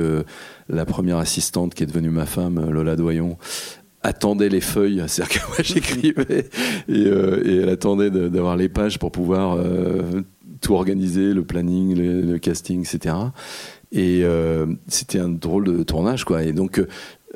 la 0.69 0.85
première 0.85 1.17
assistante 1.17 1.73
qui 1.73 1.83
est 1.83 1.88
devenue 1.88 2.09
ma 2.09 2.25
femme, 2.25 2.69
Lola 2.69 2.95
Doyon, 2.95 3.38
attendait 4.01 4.49
les 4.49 4.62
feuilles, 4.62 5.03
c'est-à-dire 5.07 5.41
que 5.41 5.47
moi 5.47 5.57
j'écrivais 5.63 6.49
et, 6.88 7.03
elle 7.03 7.69
attendait 7.69 8.09
d'avoir 8.09 8.55
les 8.55 8.69
pages 8.69 8.97
pour 8.97 9.12
pouvoir 9.12 9.57
euh, 9.57 10.21
tout 10.62 10.74
organiser, 10.74 11.34
le 11.34 11.43
planning, 11.43 11.95
le, 11.95 12.38
casting, 12.38 12.82
etc. 12.82 13.15
Et 13.91 14.22
euh, 14.24 14.65
c'était 14.88 15.19
un 15.19 15.30
drôle 15.30 15.65
de 15.65 15.84
tournage, 15.84 16.24
quoi. 16.26 16.43
Et 16.43 16.54
donc 16.54 16.82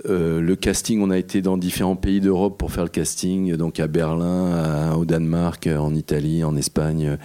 euh, 0.06 0.42
le 0.42 0.56
casting, 0.56 1.02
on 1.02 1.12
a 1.12 1.18
été 1.18 1.42
dans 1.42 1.58
différents 1.58 1.96
pays 1.96 2.20
d'Europe 2.20 2.58
pour 2.58 2.72
faire 2.72 2.84
le 2.84 2.90
casting, 2.90 3.56
donc 3.56 3.80
à 3.80 3.88
Berlin, 3.88 4.94
au 4.96 5.06
Danemark, 5.06 5.68
en 5.68 5.94
Italie, 5.94 6.44
en 6.44 6.56
Espagne. 6.56 7.18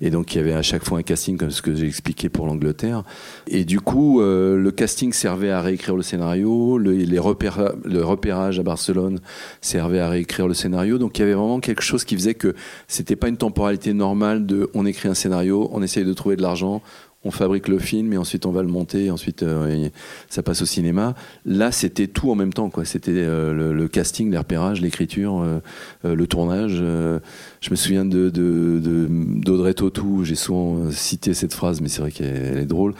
Et 0.00 0.10
donc 0.10 0.34
il 0.34 0.38
y 0.38 0.40
avait 0.40 0.54
à 0.54 0.62
chaque 0.62 0.84
fois 0.84 0.98
un 0.98 1.02
casting, 1.02 1.36
comme 1.36 1.50
ce 1.50 1.60
que 1.62 1.74
j'ai 1.74 1.86
expliqué 1.86 2.28
pour 2.28 2.46
l'Angleterre. 2.46 3.02
Et 3.46 3.64
du 3.64 3.80
coup, 3.80 4.20
euh, 4.20 4.56
le 4.56 4.70
casting 4.70 5.12
servait 5.12 5.50
à 5.50 5.60
réécrire 5.60 5.96
le 5.96 6.02
scénario, 6.02 6.78
le, 6.78 6.92
les 6.92 7.18
repéra- 7.18 7.74
le 7.84 8.02
repérage 8.02 8.58
à 8.58 8.62
Barcelone 8.62 9.20
servait 9.60 10.00
à 10.00 10.08
réécrire 10.08 10.48
le 10.48 10.54
scénario. 10.54 10.98
Donc 10.98 11.18
il 11.18 11.22
y 11.22 11.24
avait 11.24 11.34
vraiment 11.34 11.60
quelque 11.60 11.82
chose 11.82 12.04
qui 12.04 12.16
faisait 12.16 12.34
que 12.34 12.54
c'était 12.88 13.16
pas 13.16 13.28
une 13.28 13.36
temporalité 13.36 13.92
normale 13.92 14.46
de 14.46 14.70
on 14.74 14.86
écrit 14.86 15.08
un 15.08 15.14
scénario, 15.14 15.68
on 15.72 15.82
essaye 15.82 16.04
de 16.04 16.12
trouver 16.14 16.36
de 16.36 16.42
l'argent, 16.42 16.80
on 17.24 17.30
fabrique 17.30 17.68
le 17.68 17.78
film 17.78 18.12
et 18.12 18.18
ensuite 18.18 18.46
on 18.46 18.52
va 18.52 18.62
le 18.62 18.68
monter, 18.68 19.06
et 19.06 19.10
ensuite 19.10 19.42
euh, 19.42 19.88
ça 20.28 20.42
passe 20.42 20.62
au 20.62 20.66
cinéma. 20.66 21.14
Là, 21.46 21.72
c'était 21.72 22.06
tout 22.06 22.30
en 22.30 22.34
même 22.34 22.52
temps, 22.52 22.70
quoi. 22.70 22.84
C'était 22.84 23.12
euh, 23.14 23.72
le, 23.72 23.88
casting, 23.88 24.30
les 24.30 24.80
l'écriture, 24.80 25.42
euh, 25.42 26.14
le 26.14 26.26
tournage. 26.26 26.74
je 26.74 27.70
me 27.70 27.76
souviens 27.76 28.04
de 28.04 28.30
d'Audrey 28.30 29.74
Tautou. 29.74 30.24
J'ai 30.24 30.34
souvent 30.34 30.90
cité 30.90 31.34
cette 31.34 31.54
phrase, 31.54 31.80
mais 31.80 31.88
c'est 31.88 32.00
vrai 32.00 32.10
qu'elle 32.10 32.34
elle 32.34 32.58
est 32.58 32.66
drôle. 32.66 32.94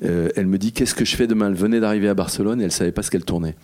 Elle 0.00 0.46
me 0.46 0.58
dit 0.58 0.72
qu'est-ce 0.72 0.94
que 0.94 1.04
je 1.04 1.16
fais 1.16 1.26
demain? 1.26 1.48
Elle 1.48 1.54
venait 1.54 1.80
d'arriver 1.80 2.08
à 2.08 2.14
Barcelone 2.14 2.60
et 2.60 2.64
elle 2.64 2.72
savait 2.72 2.92
pas 2.92 3.02
ce 3.02 3.10
qu'elle 3.10 3.24
tournait. 3.24 3.54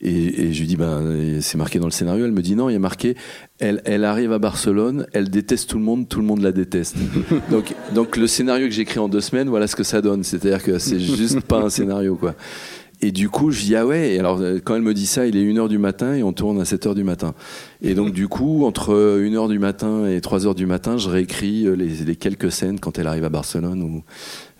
Et, 0.00 0.42
et 0.42 0.52
je 0.52 0.60
lui 0.60 0.66
dis, 0.66 0.76
ben, 0.76 1.40
c'est 1.40 1.56
marqué 1.56 1.78
dans 1.78 1.86
le 1.86 1.90
scénario. 1.90 2.24
Elle 2.24 2.32
me 2.32 2.42
dit, 2.42 2.54
non, 2.54 2.68
il 2.68 2.74
y 2.74 2.76
a 2.76 2.80
marqué, 2.80 3.16
elle, 3.58 3.80
elle 3.84 4.04
arrive 4.04 4.32
à 4.32 4.38
Barcelone, 4.38 5.06
elle 5.12 5.30
déteste 5.30 5.70
tout 5.70 5.78
le 5.78 5.84
monde, 5.84 6.08
tout 6.08 6.20
le 6.20 6.26
monde 6.26 6.42
la 6.42 6.52
déteste. 6.52 6.96
donc, 7.50 7.74
donc 7.94 8.16
le 8.16 8.26
scénario 8.26 8.66
que 8.66 8.74
j'écris 8.74 8.98
en 8.98 9.08
deux 9.08 9.20
semaines, 9.20 9.48
voilà 9.48 9.66
ce 9.66 9.76
que 9.76 9.84
ça 9.84 10.02
donne. 10.02 10.22
C'est-à-dire 10.22 10.62
que 10.62 10.78
c'est 10.78 11.00
juste 11.00 11.40
pas 11.40 11.58
un 11.58 11.70
scénario, 11.70 12.16
quoi. 12.16 12.34
Et 13.02 13.12
du 13.12 13.28
coup, 13.28 13.50
je 13.50 13.62
dis, 13.62 13.76
ah 13.76 13.86
ouais, 13.86 14.14
et 14.14 14.18
alors 14.18 14.40
euh, 14.40 14.58
quand 14.64 14.74
elle 14.74 14.82
me 14.82 14.94
dit 14.94 15.06
ça, 15.06 15.26
il 15.26 15.36
est 15.36 15.44
1h 15.44 15.68
du 15.68 15.76
matin 15.76 16.14
et 16.14 16.22
on 16.22 16.32
tourne 16.32 16.58
à 16.60 16.64
7h 16.64 16.94
du 16.94 17.04
matin. 17.04 17.34
Et 17.82 17.94
donc, 17.94 18.12
du 18.12 18.26
coup, 18.26 18.64
entre 18.64 18.94
1h 18.94 19.48
du 19.50 19.58
matin 19.58 20.06
et 20.06 20.20
3h 20.20 20.54
du 20.54 20.64
matin, 20.64 20.96
je 20.96 21.10
réécris 21.10 21.66
euh, 21.66 21.76
les, 21.76 22.16
quelques 22.16 22.50
scènes 22.50 22.80
quand 22.80 22.98
elle 22.98 23.06
arrive 23.06 23.24
à 23.24 23.28
Barcelone 23.28 23.82
où 23.82 24.02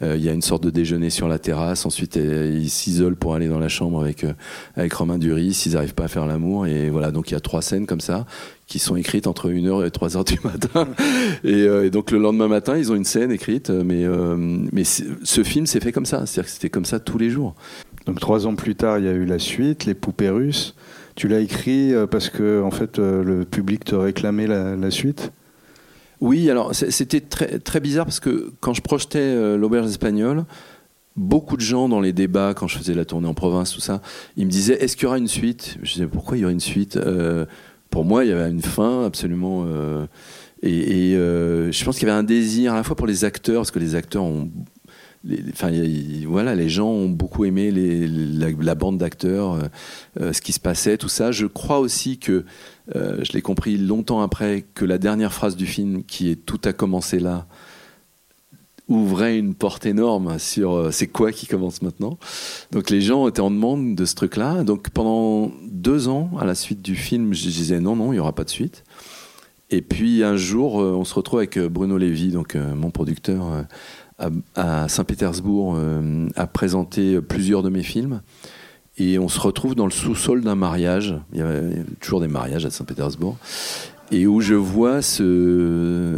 euh, 0.02 0.16
il 0.16 0.22
y 0.22 0.28
a 0.28 0.32
une 0.32 0.42
sorte 0.42 0.62
de 0.62 0.70
déjeuner 0.70 1.08
sur 1.08 1.28
la 1.28 1.38
terrasse. 1.38 1.86
Ensuite, 1.86 2.18
euh, 2.18 2.54
ils 2.54 2.68
s'isolent 2.68 3.16
pour 3.16 3.34
aller 3.34 3.48
dans 3.48 3.58
la 3.58 3.68
chambre 3.68 4.00
avec, 4.02 4.24
euh, 4.24 4.34
avec 4.76 4.92
Romain 4.92 5.18
Duris. 5.18 5.62
Ils 5.64 5.72
n'arrivent 5.72 5.94
pas 5.94 6.04
à 6.04 6.08
faire 6.08 6.26
l'amour. 6.26 6.66
Et 6.66 6.90
voilà, 6.90 7.10
donc 7.10 7.30
il 7.30 7.34
y 7.34 7.36
a 7.36 7.40
trois 7.40 7.62
scènes 7.62 7.86
comme 7.86 8.00
ça 8.00 8.26
qui 8.66 8.78
sont 8.80 8.96
écrites 8.96 9.26
entre 9.26 9.50
1h 9.50 9.86
et 9.86 9.90
3h 9.90 10.26
du 10.26 10.40
matin. 10.42 10.88
Et, 11.44 11.62
euh, 11.62 11.84
et 11.86 11.90
donc 11.90 12.10
le 12.10 12.18
lendemain 12.18 12.48
matin, 12.48 12.76
ils 12.76 12.90
ont 12.90 12.96
une 12.96 13.04
scène 13.04 13.30
écrite. 13.30 13.70
Mais, 13.70 14.04
euh, 14.04 14.36
mais 14.36 14.82
ce 14.84 15.44
film 15.44 15.66
s'est 15.66 15.80
fait 15.80 15.92
comme 15.92 16.06
ça. 16.06 16.26
C'est-à-dire 16.26 16.44
que 16.44 16.50
c'était 16.50 16.70
comme 16.70 16.84
ça 16.84 16.98
tous 16.98 17.18
les 17.18 17.30
jours. 17.30 17.54
Donc 18.06 18.20
trois 18.20 18.46
ans 18.46 18.54
plus 18.54 18.76
tard, 18.76 18.98
il 18.98 19.04
y 19.04 19.08
a 19.08 19.12
eu 19.12 19.24
la 19.24 19.38
suite, 19.38 19.84
Les 19.84 19.94
Poupées 19.94 20.30
Russes. 20.30 20.74
Tu 21.16 21.28
l'as 21.28 21.40
écrit 21.40 21.92
euh, 21.92 22.06
parce 22.06 22.30
que 22.30 22.62
en 22.62 22.70
fait, 22.70 22.98
euh, 22.98 23.24
le 23.24 23.44
public 23.44 23.84
te 23.84 23.94
réclamait 23.94 24.46
la, 24.46 24.90
suite? 24.90 25.32
Oui, 26.20 26.48
alors 26.50 26.74
c'était 26.74 27.20
très, 27.20 27.80
bizarre 27.80 28.06
parce 28.06 28.20
que 28.20 28.52
quand 28.60 28.74
je 28.74 28.80
projetais 28.80 29.18
euh, 29.18 29.56
l'auberge 29.56 29.86
espagnole, 29.86 30.44
beaucoup 31.16 31.56
de 31.56 31.62
gens 31.62 31.88
dans 31.88 32.00
les 32.00 32.12
débats, 32.12 32.54
quand 32.54 32.68
je 32.68 32.78
faisais 32.78 32.94
la 32.94 33.04
tournée 33.04 33.28
en 33.28 33.34
province, 33.34 33.72
tout 33.72 33.80
ça, 33.80 34.00
ils 34.36 34.46
me 34.46 34.50
disaient 34.50 34.74
est-ce 34.74 34.96
qu'il 34.96 35.04
y 35.04 35.06
aura 35.06 35.18
une 35.18 35.28
suite? 35.28 35.78
Je 35.82 35.94
disais 35.94 36.06
pourquoi 36.06 36.36
il 36.36 36.40
y 36.40 36.44
aurait 36.44 36.54
une 36.54 36.60
suite? 36.60 36.98
Pour 37.90 38.04
moi, 38.04 38.24
il 38.24 38.30
y 38.30 38.32
avait 38.32 38.50
une 38.50 38.62
fin 38.62 39.04
absolument. 39.04 39.66
et 40.62 41.12
je 41.12 41.84
pense 41.84 41.98
qu'il 41.98 42.08
y 42.08 42.10
avait 42.10 42.18
un 42.18 42.24
désir 42.24 42.74
à 42.74 42.76
la 42.76 42.82
fois 42.82 42.94
pour 42.94 43.06
les 43.06 43.24
acteurs, 43.24 43.60
parce 43.60 43.70
que 43.70 43.78
les 43.78 43.94
acteurs 43.94 44.24
ont. 44.24 44.50
Les- 45.26 45.42
Enfin, 45.52 45.70
voilà, 46.26 46.54
les 46.54 46.68
gens 46.68 46.88
ont 46.88 47.08
beaucoup 47.08 47.44
aimé 47.44 47.70
la, 47.72 48.74
bande 48.74 48.98
d'acteurs, 48.98 49.54
euh, 49.54 49.62
euh, 50.20 50.32
ce 50.32 50.40
qui 50.40 50.52
se 50.52 50.60
passait, 50.60 50.96
tout 50.96 51.08
ça. 51.08 51.32
Je 51.32 51.46
crois 51.46 51.78
aussi 51.80 52.18
que, 52.18 52.44
euh, 52.94 53.18
je 53.22 53.32
l'ai 53.32 53.42
compris 53.42 53.76
longtemps 53.76 54.20
après, 54.22 54.64
que 54.74 54.84
la 54.84 54.98
dernière 54.98 55.32
phrase 55.32 55.56
du 55.56 55.66
film, 55.66 56.04
qui 56.04 56.30
est 56.30 56.36
Tout 56.36 56.60
a 56.64 56.72
commencé 56.72 57.18
là, 57.18 57.46
ouvrait 58.88 59.36
une 59.36 59.54
porte 59.54 59.84
énorme 59.84 60.38
sur 60.38 60.92
c'est 60.92 61.08
quoi 61.08 61.32
qui 61.32 61.46
commence 61.48 61.82
maintenant. 61.82 62.18
Donc 62.70 62.90
les 62.90 63.00
gens 63.00 63.26
étaient 63.26 63.40
en 63.40 63.50
demande 63.50 63.96
de 63.96 64.04
ce 64.04 64.14
truc-là. 64.14 64.62
Donc 64.62 64.90
pendant 64.90 65.50
deux 65.68 66.06
ans, 66.06 66.30
à 66.38 66.44
la 66.44 66.54
suite 66.54 66.82
du 66.82 66.94
film, 66.94 67.34
je 67.34 67.42
disais 67.48 67.80
non, 67.80 67.96
non, 67.96 68.12
il 68.12 68.16
n'y 68.16 68.20
aura 68.20 68.32
pas 68.34 68.44
de 68.44 68.50
suite. 68.50 68.84
Et 69.70 69.82
puis 69.82 70.22
un 70.22 70.36
jour, 70.36 70.76
on 70.76 71.02
se 71.02 71.14
retrouve 71.14 71.40
avec 71.40 71.58
Bruno 71.58 71.98
Lévy, 71.98 72.30
donc 72.30 72.54
mon 72.54 72.92
producteur, 72.92 73.64
à, 74.54 74.88
Saint-Pétersbourg, 74.88 75.74
euh, 75.76 76.28
à 76.36 76.46
présenter 76.46 77.20
plusieurs 77.20 77.62
de 77.62 77.68
mes 77.70 77.82
films. 77.82 78.20
Et 78.98 79.18
on 79.18 79.28
se 79.28 79.38
retrouve 79.40 79.74
dans 79.74 79.84
le 79.84 79.90
sous-sol 79.90 80.40
d'un 80.40 80.54
mariage. 80.54 81.16
Il 81.32 81.38
y 81.38 81.42
a 81.42 81.60
toujours 82.00 82.20
des 82.20 82.28
mariages 82.28 82.64
à 82.64 82.70
Saint-Pétersbourg. 82.70 83.36
Et 84.12 84.26
où 84.26 84.40
je 84.40 84.54
vois 84.54 85.02
ce. 85.02 86.14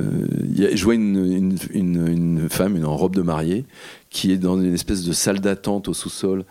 Je 0.57 0.91
une- 0.93 1.57
une 1.73 2.49
femme, 2.51 2.77
une 2.77 2.85
en 2.85 2.97
robe 2.97 3.17
de 3.17 3.23
mariée, 3.23 3.65
qui 4.11 4.31
est 4.31 4.37
dans 4.37 4.61
une 4.61 4.75
espèce 4.75 5.05
de 5.05 5.13
salle 5.13 5.41
d'attente 5.41 5.89
au 5.89 5.95
sous-sol. 5.95 6.45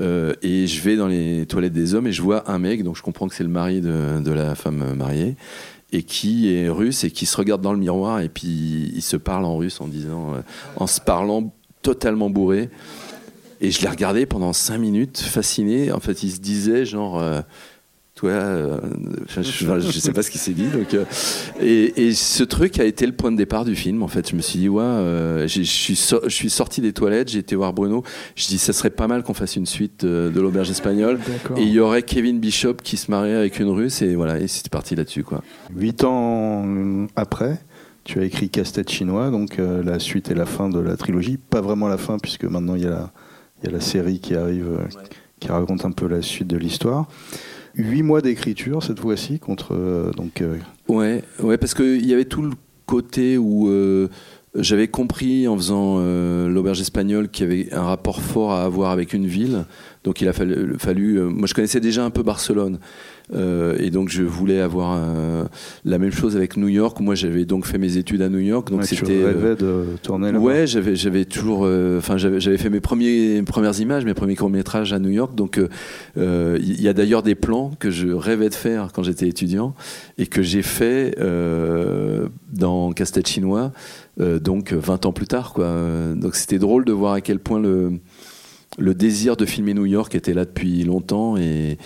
Euh, 0.00 0.34
et 0.42 0.66
je 0.66 0.82
vais 0.82 0.96
dans 0.96 1.08
les 1.08 1.46
toilettes 1.46 1.72
des 1.72 1.94
hommes 1.94 2.06
et 2.06 2.12
je 2.12 2.22
vois 2.22 2.48
un 2.50 2.58
mec, 2.58 2.84
donc 2.84 2.96
je 2.96 3.02
comprends 3.02 3.26
que 3.28 3.34
c'est 3.34 3.42
le 3.42 3.50
mari 3.50 3.80
de, 3.80 4.20
de 4.20 4.30
la 4.30 4.54
femme 4.54 4.94
mariée, 4.94 5.34
et 5.92 6.02
qui 6.02 6.54
est 6.54 6.68
russe 6.68 7.04
et 7.04 7.10
qui 7.10 7.26
se 7.26 7.36
regarde 7.36 7.62
dans 7.62 7.72
le 7.72 7.78
miroir 7.78 8.20
et 8.20 8.28
puis 8.28 8.92
il 8.94 9.02
se 9.02 9.16
parle 9.16 9.44
en 9.44 9.56
russe 9.56 9.80
en 9.80 9.88
disant, 9.88 10.34
euh, 10.34 10.40
en 10.76 10.86
se 10.86 11.00
parlant 11.00 11.52
totalement 11.82 12.30
bourré. 12.30 12.70
Et 13.62 13.70
je 13.70 13.82
l'ai 13.82 13.88
regardé 13.88 14.24
pendant 14.24 14.54
cinq 14.54 14.78
minutes, 14.78 15.18
fasciné. 15.18 15.92
En 15.92 16.00
fait, 16.00 16.22
il 16.22 16.30
se 16.30 16.40
disait 16.40 16.86
genre, 16.86 17.18
euh, 17.18 17.42
toi, 18.20 18.32
euh, 18.32 18.78
je, 19.28 19.40
je 19.42 19.98
sais 19.98 20.12
pas 20.12 20.22
ce 20.22 20.30
qu'il 20.30 20.40
s'est 20.40 20.52
dit. 20.52 20.66
Donc, 20.66 20.92
euh, 20.92 21.04
et, 21.60 22.08
et 22.08 22.12
ce 22.12 22.42
truc 22.44 22.78
a 22.78 22.84
été 22.84 23.06
le 23.06 23.12
point 23.12 23.32
de 23.32 23.36
départ 23.38 23.64
du 23.64 23.74
film. 23.74 24.02
En 24.02 24.08
fait, 24.08 24.28
je 24.30 24.36
me 24.36 24.42
suis 24.42 24.58
dit, 24.58 24.68
ouais, 24.68 24.82
euh, 24.82 25.48
je 25.48 25.62
suis, 25.62 25.96
so- 25.96 26.20
je 26.24 26.34
suis 26.34 26.50
sorti 26.50 26.82
des 26.82 26.92
toilettes, 26.92 27.28
j'ai 27.30 27.38
été 27.38 27.56
voir 27.56 27.72
Bruno. 27.72 28.02
Je 28.36 28.46
dis, 28.46 28.58
ça 28.58 28.74
serait 28.74 28.90
pas 28.90 29.06
mal 29.06 29.22
qu'on 29.22 29.32
fasse 29.32 29.56
une 29.56 29.64
suite 29.64 30.04
euh, 30.04 30.30
de 30.30 30.38
l'auberge 30.38 30.70
espagnole. 30.70 31.18
Et 31.56 31.62
il 31.62 31.70
y 31.72 31.80
aurait 31.80 32.02
Kevin 32.02 32.38
Bishop 32.40 32.74
qui 32.82 32.98
se 32.98 33.10
mariait 33.10 33.36
avec 33.36 33.58
une 33.58 33.70
russe. 33.70 34.02
Et 34.02 34.14
voilà, 34.16 34.38
et 34.38 34.48
c'était 34.48 34.68
parti 34.68 34.94
là-dessus, 34.94 35.24
quoi. 35.24 35.42
Huit 35.74 36.04
ans 36.04 37.06
après, 37.16 37.58
tu 38.04 38.20
as 38.20 38.24
écrit 38.24 38.50
Casse-tête 38.50 38.90
chinois, 38.90 39.30
donc 39.30 39.58
euh, 39.58 39.82
la 39.82 39.98
suite 39.98 40.30
et 40.30 40.34
la 40.34 40.46
fin 40.46 40.68
de 40.68 40.78
la 40.78 40.96
trilogie. 40.96 41.38
Pas 41.38 41.62
vraiment 41.62 41.88
la 41.88 41.96
fin, 41.98 42.18
puisque 42.18 42.44
maintenant 42.44 42.74
il 42.74 42.82
y 42.82 42.86
a 42.86 42.90
la, 42.90 43.12
il 43.62 43.66
y 43.66 43.72
a 43.72 43.72
la 43.72 43.80
série 43.80 44.20
qui 44.20 44.34
arrive, 44.34 44.66
euh, 44.68 44.84
qui 45.38 45.48
raconte 45.48 45.86
un 45.86 45.90
peu 45.92 46.06
la 46.06 46.20
suite 46.20 46.48
de 46.48 46.58
l'histoire. 46.58 47.06
Huit 47.74 48.02
mois 48.02 48.20
d'écriture 48.20 48.82
cette 48.82 49.00
fois-ci 49.00 49.38
contre 49.38 49.74
euh, 49.74 50.10
donc 50.12 50.40
euh, 50.40 50.56
Ouais, 50.88 51.22
ouais, 51.42 51.56
parce 51.56 51.74
qu'il 51.74 52.04
y 52.06 52.12
avait 52.12 52.24
tout 52.24 52.42
le 52.42 52.50
côté 52.86 53.38
où 53.38 53.68
euh, 53.68 54.08
j'avais 54.54 54.88
compris 54.88 55.46
en 55.46 55.56
faisant 55.56 55.98
euh, 55.98 56.48
l'auberge 56.48 56.80
espagnole 56.80 57.28
qu'il 57.28 57.48
y 57.48 57.52
avait 57.52 57.72
un 57.72 57.82
rapport 57.82 58.20
fort 58.20 58.52
à 58.52 58.64
avoir 58.64 58.90
avec 58.90 59.12
une 59.12 59.26
ville. 59.26 59.64
Donc 60.02 60.20
il 60.20 60.28
a 60.28 60.32
fallu, 60.32 61.20
moi 61.20 61.46
je 61.46 61.54
connaissais 61.54 61.80
déjà 61.80 62.04
un 62.04 62.10
peu 62.10 62.22
Barcelone. 62.22 62.80
Euh, 63.32 63.76
et 63.78 63.90
donc 63.90 64.08
je 64.08 64.22
voulais 64.24 64.60
avoir 64.60 64.96
euh, 64.98 65.44
la 65.84 65.98
même 65.98 66.10
chose 66.10 66.36
avec 66.36 66.56
New 66.56 66.66
York. 66.68 66.98
Moi 67.00 67.14
j'avais 67.14 67.44
donc 67.44 67.64
fait 67.64 67.78
mes 67.78 67.96
études 67.96 68.22
à 68.22 68.28
New 68.28 68.40
York, 68.40 68.68
donc 68.70 68.80
ouais, 68.80 68.86
tu 68.86 68.96
c'était. 68.96 69.22
euh, 69.22 69.26
rêvais 69.26 69.54
de 69.56 69.84
tourner 70.02 70.32
là-bas. 70.32 70.44
Ouais, 70.44 70.66
j'avais 70.66 70.96
j'avais 70.96 71.24
toujours, 71.24 71.62
euh, 71.64 71.98
enfin 71.98 72.16
j'avais 72.16 72.40
j'avais 72.40 72.58
fait 72.58 72.70
mes 72.70 72.80
premiers 72.80 73.42
premières 73.42 73.78
images, 73.80 74.04
mes 74.04 74.14
premiers 74.14 74.34
courts 74.34 74.50
métrages 74.50 74.92
à 74.92 74.98
New 74.98 75.10
York. 75.10 75.34
Donc 75.36 75.58
euh, 75.58 75.68
euh, 76.18 76.58
il 76.60 76.80
y 76.82 76.88
a 76.88 76.92
d'ailleurs 76.92 77.22
des 77.22 77.36
plans 77.36 77.70
que 77.78 77.90
je 77.90 78.08
rêvais 78.08 78.48
de 78.48 78.54
faire 78.54 78.88
quand 78.92 79.02
j'étais 79.04 79.28
étudiant 79.28 79.74
et 80.18 80.26
que 80.26 80.42
j'ai 80.42 80.62
fait 80.62 81.14
euh, 81.20 82.26
dans 82.52 82.92
Casse-tête 82.92 83.28
chinois, 83.28 83.72
euh, 84.20 84.38
donc 84.40 84.72
20 84.72 85.06
ans 85.06 85.12
plus 85.12 85.26
tard, 85.26 85.52
quoi. 85.52 85.72
Donc 86.16 86.34
c'était 86.34 86.58
drôle 86.58 86.84
de 86.84 86.92
voir 86.92 87.12
à 87.14 87.20
quel 87.20 87.38
point 87.38 87.60
le 87.60 87.92
le 88.78 88.94
désir 88.94 89.36
de 89.36 89.44
filmer 89.46 89.74
New 89.74 89.86
York 89.86 90.14
était 90.14 90.32
là 90.32 90.44
depuis 90.44 90.84
longtemps 90.84 91.36
et, 91.36 91.78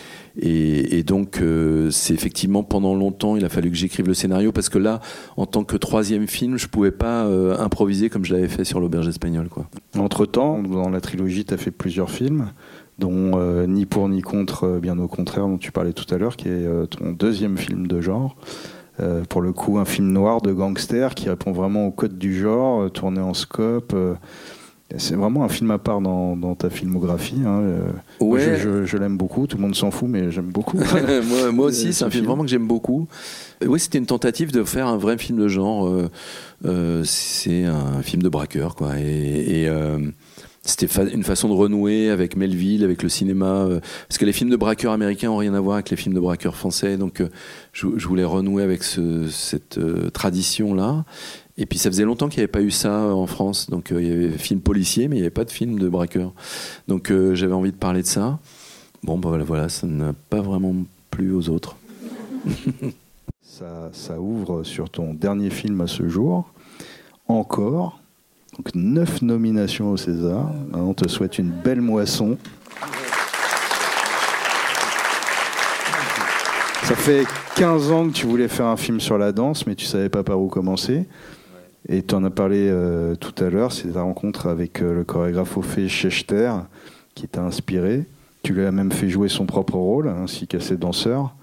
donc 1.07 1.41
euh, 1.41 1.91
c'est 1.91 2.13
effectivement 2.13 2.63
pendant 2.63 2.95
longtemps 2.95 3.37
il 3.37 3.45
a 3.45 3.49
fallu 3.49 3.71
que 3.71 3.77
j'écrive 3.77 4.07
le 4.07 4.15
scénario 4.15 4.53
parce 4.53 4.69
que 4.69 4.79
là 4.79 5.01
en 5.37 5.47
tant 5.47 5.65
que 5.65 5.77
troisième 5.77 6.27
film 6.27 6.59
je 6.59 6.67
pouvais 6.67 6.91
pas 6.91 7.25
euh, 7.25 7.59
improviser 7.59 8.11
comme 8.11 8.25
je 8.25 8.35
l'avais 8.35 8.49
fait 8.49 8.65
sur 8.65 8.81
l'auberge 8.81 9.09
espagnole 9.09 9.49
quoi. 9.49 9.67
Entre-temps, 9.97 10.63
dans 10.63 10.91
la 10.91 11.01
trilogie, 11.01 11.45
tu 11.45 11.55
as 11.55 11.57
fait 11.57 11.71
plusieurs 11.71 12.11
films, 12.11 12.51
dont 12.99 13.33
euh, 13.39 13.67
Ni 13.67 13.87
pour 13.87 14.09
ni 14.09 14.23
contre, 14.23 14.79
bien 14.81 14.99
au 14.99 15.09
contraire, 15.09 15.47
dont 15.47 15.59
tu 15.59 15.73
parlais 15.73 15.93
tout 15.93 16.13
à 16.13 16.19
l'heure, 16.19 16.37
qui 16.37 16.49
est 16.49 16.67
ton 16.91 17.13
deuxième 17.13 17.57
film 17.57 17.87
de 17.87 18.01
genre. 18.01 18.37
Pour 19.29 19.41
le 19.41 19.53
coup, 19.53 19.79
un 19.79 19.85
film 19.85 20.11
noir 20.13 20.41
de 20.41 20.53
gangster 20.53 21.15
qui 21.15 21.29
répond 21.29 21.53
vraiment 21.53 21.87
au 21.87 21.91
code 21.91 22.19
du 22.19 22.37
genre, 22.37 22.91
tourné 22.91 23.21
en 23.21 23.35
scope. 23.35 23.95
C'est 24.97 25.15
vraiment 25.17 25.45
un 25.45 25.49
film 25.49 25.71
à 25.71 25.79
part 25.79 26.01
dans, 26.01 26.37
dans 26.37 26.55
ta 26.55 26.71
filmographie. 26.71 27.41
hein, 27.45 27.61
euh. 27.63 27.91
Ouais. 28.21 28.41
Je, 28.41 28.55
je- 28.57 28.85
je 28.85 28.97
l'aime 28.97 29.17
beaucoup, 29.17 29.47
tout 29.47 29.57
le 29.57 29.63
monde 29.63 29.75
s'en 29.75 29.91
fout, 29.91 30.09
mais 30.09 30.31
j'aime 30.31 30.51
beaucoup. 30.51 30.77
moi, 31.29 31.51
moi 31.53 31.67
Euh, 31.67 31.69
aussi, 31.69 31.87
c'est 31.87 31.93
ce 31.93 32.05
un 32.05 32.11
film 32.11 32.23
film. 32.23 32.27
vraiment 32.27 32.43
que 32.45 32.51
j'aime 32.51 32.67
beaucoup. 32.69 33.09
Euh, 33.63 33.67
Oui, 33.67 33.81
c'était 33.81 33.99
une 33.99 34.07
tentative 34.07 34.53
de 34.53 34.63
faire 34.63 34.87
un 34.87 34.97
vrai 34.97 35.19
film 35.19 35.39
de 35.39 35.49
genre. 35.49 35.89
euh, 36.65 37.03
c'est 37.05 37.65
un 37.65 38.03
film 38.03 38.23
de 38.23 38.29
braqueur, 38.29 38.75
quoi. 38.77 38.99
Et, 39.01 39.63
et, 39.63 39.69
euh, 39.69 39.99
c'était 40.67 40.87
fa- 40.87 41.05
une 41.05 41.25
façon 41.25 41.49
de 41.49 41.55
renouer 41.55 42.09
avec 42.11 42.37
Melville, 42.37 42.85
avec 42.85 43.03
le 43.03 43.09
cinéma. 43.09 43.47
euh, 43.65 43.81
parce 44.09 44.17
que 44.19 44.25
les 44.25 44.33
films 44.33 44.49
de 44.51 44.57
braqueurs 44.57 44.93
américains 44.93 45.31
ont 45.31 45.37
rien 45.37 45.53
à 45.55 45.61
voir 45.61 45.75
avec 45.75 45.91
les 45.91 45.97
films 45.97 46.15
de 46.15 46.21
braqueurs 46.21 46.57
français. 46.57 46.97
Donc, 46.97 47.23
je, 47.73 47.87
je 47.97 48.07
voulais 48.09 48.25
renouer 48.25 48.63
avec 48.63 48.83
ce- 48.83 49.29
cette 49.29 49.79
tradition-là. 50.13 51.05
Et 51.57 51.67
puis, 51.67 51.79
ça 51.79 51.89
faisait 51.89 52.05
longtemps 52.05 52.29
qu'il 52.29 52.39
n'y 52.39 52.45
avait 52.45 52.53
pas 52.53 52.63
eu 52.63 52.73
ça 52.73 53.15
en 53.15 53.27
France. 53.27 53.71
Donc, 53.71 53.93
euh, 53.93 54.03
il 54.03 54.09
y 54.09 54.13
avait 54.13 54.29
des 54.29 54.39
films 54.39 54.61
policiers, 54.61 55.07
mais 55.07 55.17
il 55.17 55.21
n'y 55.21 55.25
avait 55.25 55.31
pas 55.31 55.45
de 55.45 55.51
films 55.51 55.79
de 55.79 55.89
braqueurs. 55.89 56.33
Donc, 56.89 57.11
euh, 57.11 57.35
j'avais 57.35 57.53
envie 57.53 57.71
de 57.71 57.77
parler 57.77 58.03
de 58.03 58.07
ça. 58.07 58.41
Bon, 59.05 59.19
bah 59.19 59.39
voilà, 59.45 59.69
ça 59.69 59.87
n'a 59.87 60.15
pas 60.31 60.41
vraiment 60.41 60.75
plu 61.11 61.33
aux 61.33 61.49
autres. 61.49 61.77
Ça, 63.93 64.19
ouvre 64.19 64.65
sur 64.65 64.91
ton 64.91 65.15
dernier 65.15 65.49
film 65.49 65.81
à 65.81 65.87
ce 65.87 66.09
jour. 66.09 66.51
Encore. 67.29 68.01
Donc, 68.57 68.75
neuf 68.75 69.23
nominations 69.23 69.93
au 69.93 69.97
César. 69.97 70.51
On 70.73 70.93
te 70.93 71.09
souhaite 71.09 71.39
une 71.39 71.51
belle 71.51 71.81
moisson. 71.81 72.37
Ça 76.83 76.97
fait 76.97 77.25
15 77.55 77.93
ans 77.93 78.09
que 78.09 78.13
tu 78.13 78.27
voulais 78.27 78.49
faire 78.49 78.67
un 78.67 78.77
film 78.77 78.99
sur 78.99 79.19
la 79.19 79.31
danse, 79.31 79.69
mais 79.69 79.77
tu 79.77 79.85
savais 79.85 80.09
pas 80.09 80.25
par 80.25 80.41
où 80.41 80.49
commencer. 80.49 81.07
Et 81.89 82.03
tu 82.03 82.15
en 82.15 82.25
as 82.25 82.31
parlé 82.31 82.69
euh, 82.71 83.15
tout 83.15 83.35
à 83.45 83.51
l'heure, 83.51 83.73
c'est 83.73 83.93
ta 83.93 84.03
rencontre 84.03 84.47
avec 84.47 84.81
euh, 84.81 84.95
le 84.95 85.05
chorégraphe 85.05 85.57
Ophé 85.57 85.89
Schechter 85.89 86.53
qui 87.15 87.29
t'a 87.29 87.43
inspiré. 87.43 88.07
Tu 88.43 88.55
lui 88.55 88.65
as 88.65 88.73
même 88.73 88.91
fait 88.91 89.09
jouer 89.09 89.29
son 89.29 89.47
propre 89.47 89.77
rôle, 89.77 90.09
ainsi 90.09 90.47
qu'à 90.47 90.61
ses 90.61 90.77
danseurs. 90.77 91.35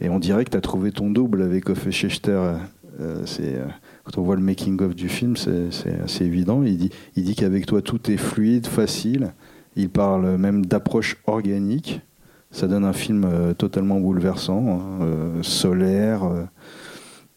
Et 0.00 0.08
on 0.08 0.18
dirait 0.18 0.44
que 0.44 0.50
tu 0.50 0.56
as 0.56 0.60
trouvé 0.60 0.92
ton 0.92 1.10
double 1.10 1.42
avec 1.42 1.68
Ophé 1.68 1.90
Schechter. 1.90 2.40
Euh, 3.00 3.24
quand 4.04 4.18
on 4.18 4.22
voit 4.22 4.36
le 4.36 4.42
making-of 4.42 4.94
du 4.94 5.08
film, 5.08 5.36
c'est, 5.36 6.00
assez 6.04 6.24
évident. 6.24 6.62
Il 6.62 6.76
dit, 6.76 6.90
il 7.16 7.24
dit 7.24 7.34
qu'avec 7.34 7.66
toi, 7.66 7.82
tout 7.82 8.10
est 8.10 8.16
fluide, 8.16 8.66
facile. 8.66 9.32
Il 9.74 9.90
parle 9.90 10.36
même 10.36 10.66
d'approche 10.66 11.16
organique. 11.26 12.00
Ça 12.50 12.68
donne 12.68 12.84
un 12.84 12.92
film 12.92 13.26
totalement 13.56 13.98
bouleversant, 13.98 14.80
hein, 15.00 15.06
solaire, 15.40 16.28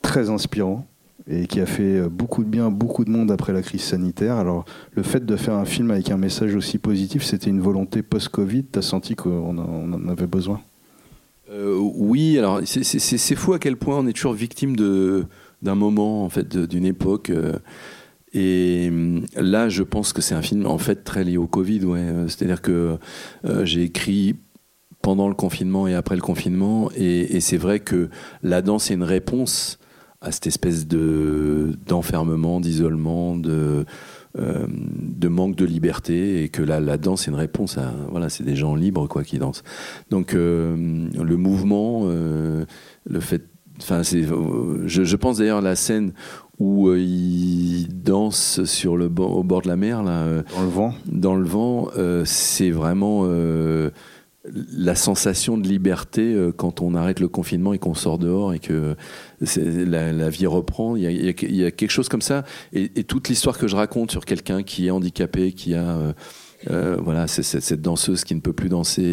très 0.01 0.29
inspirant 0.29 0.85
et 1.27 1.47
qui 1.47 1.59
a 1.59 1.65
fait 1.65 1.97
euh, 1.99 2.09
beaucoup 2.09 2.43
de 2.43 2.49
bien 2.49 2.67
à 2.67 2.69
beaucoup 2.69 3.03
de 3.05 3.09
monde 3.09 3.31
après 3.31 3.51
la 3.53 3.61
crise 3.61 3.81
sanitaire. 3.81 4.35
Alors, 4.35 4.65
le 4.93 5.01
fait 5.03 5.25
de 5.25 5.35
faire 5.35 5.55
un 5.55 5.65
film 5.65 5.89
avec 5.91 6.11
un 6.11 6.17
message 6.17 6.53
aussi 6.55 6.77
positif, 6.77 7.23
c'était 7.23 7.49
une 7.49 7.61
volonté 7.61 8.03
post-Covid. 8.03 8.65
Tu 8.71 8.79
as 8.79 8.83
senti 8.83 9.15
qu'on 9.15 9.57
en- 9.57 10.07
avait 10.07 10.27
besoin? 10.27 10.61
Euh, 11.51 11.77
oui, 11.77 12.37
alors 12.37 12.61
c'est- 12.65 13.35
fou 13.35 13.53
à 13.53 13.59
quel 13.59 13.75
point 13.77 13.97
on 13.97 14.07
est 14.07 14.13
toujours 14.13 14.33
victime 14.33 14.75
d'un 14.75 15.75
moment, 15.75 16.23
en 16.25 16.29
fait, 16.29 16.55
d'une 16.57 16.85
époque. 16.85 17.29
euh, 17.29 17.53
et 18.33 18.91
là, 19.35 19.69
je 19.69 19.81
pense 19.83 20.11
que 20.11 20.21
c'est 20.21 20.35
un 20.35 20.41
film 20.41 20.65
en 20.65 20.77
fait 20.77 21.03
très 21.05 21.23
lié 21.23 21.37
au 21.37 21.47
Covid. 21.47 21.85
Ouais. 21.85 22.05
C'est-à-dire 22.27 22.61
que 22.61 22.97
j'ai 23.63 23.83
écrit 23.83 24.35
pendant 25.01 25.29
le 25.29 25.35
confinement 25.35 25.87
et 25.87 25.93
après 25.93 26.15
le 26.15 26.21
confinement, 26.21 26.89
et 26.97 27.39
c'est 27.39 27.57
vrai 27.57 27.79
que 27.79 28.09
la 28.43 28.61
danse 28.61 28.91
est 28.91 28.95
une 28.95 29.03
réponse 29.03 29.79
à 30.25 30.31
cette 30.31 30.47
espèce 30.47 30.87
de 30.87 31.77
d'enfermement, 31.87 32.59
d'isolement, 32.59 33.37
de 33.37 33.85
euh, 34.37 34.65
de 34.67 35.27
manque 35.29 35.55
de 35.55 35.65
liberté 35.65 36.43
et 36.43 36.49
que 36.49 36.61
la, 36.61 36.81
la 36.81 36.97
danse 36.97 37.27
est 37.27 37.31
une 37.31 37.37
réponse 37.37 37.77
à 37.77 37.93
voilà 38.09 38.27
c'est 38.27 38.43
des 38.43 38.55
gens 38.55 38.75
libres 38.75 39.07
quoi 39.07 39.23
qui 39.23 39.39
dansent 39.39 39.63
donc 40.09 40.33
euh, 40.33 41.07
le 41.23 41.37
mouvement 41.37 42.01
euh, 42.05 42.65
le 43.05 43.19
fait. 43.19 43.43
Enfin, 43.81 44.03
c'est. 44.03 44.23
Je, 44.23 45.03
je 45.03 45.15
pense 45.17 45.39
d'ailleurs 45.39 45.57
à 45.57 45.61
la 45.61 45.75
scène 45.75 46.13
où 46.59 46.87
euh, 46.87 46.97
il 46.97 47.87
danse 47.89 48.63
sur 48.63 48.95
le 48.95 49.07
au 49.07 49.43
bord 49.43 49.61
de 49.61 49.67
la 49.67 49.75
mer 49.75 50.01
là. 50.01 50.25
Dans 50.55 50.61
le 50.61 50.69
vent. 50.69 50.93
Dans 51.05 51.35
le 51.35 51.45
vent, 51.45 51.89
c'est 52.23 52.71
vraiment 52.71 53.25
la 54.53 54.95
sensation 54.95 55.57
de 55.57 55.67
liberté 55.67 56.21
euh, 56.33 56.51
quand 56.51 56.81
on 56.81 56.93
arrête 56.95 57.19
le 57.19 57.27
confinement 57.27 57.73
et 57.73 57.79
qu'on 57.79 57.93
sort 57.95 58.17
dehors 58.17 58.53
et 58.53 58.59
que 58.59 58.95
la, 59.57 60.11
la 60.11 60.29
vie 60.29 60.45
reprend. 60.47 60.95
Il 60.95 61.03
y, 61.03 61.07
a, 61.07 61.11
il 61.11 61.55
y 61.55 61.65
a- 61.65 61.71
quelque 61.71 61.91
chose 61.91 62.09
comme 62.09 62.21
ça. 62.21 62.43
Et, 62.73 62.91
et 62.95 63.03
toute 63.03 63.27
l'histoire 63.29 63.57
que 63.57 63.67
je 63.67 63.75
raconte 63.75 64.11
sur 64.11 64.25
quelqu'un 64.25 64.63
qui 64.63 64.87
est 64.87 64.91
handicapé, 64.91 65.51
qui 65.51 65.73
a 65.73 65.83
euh, 65.97 66.13
euh, 66.71 66.97
voilà, 66.99 67.27
c'est 67.27 67.43
cette, 67.43 67.81
danseuse 67.81 68.23
qui 68.23 68.33
ne 68.35 68.39
peut 68.39 68.53
plus 68.53 68.69
danser 68.69 69.03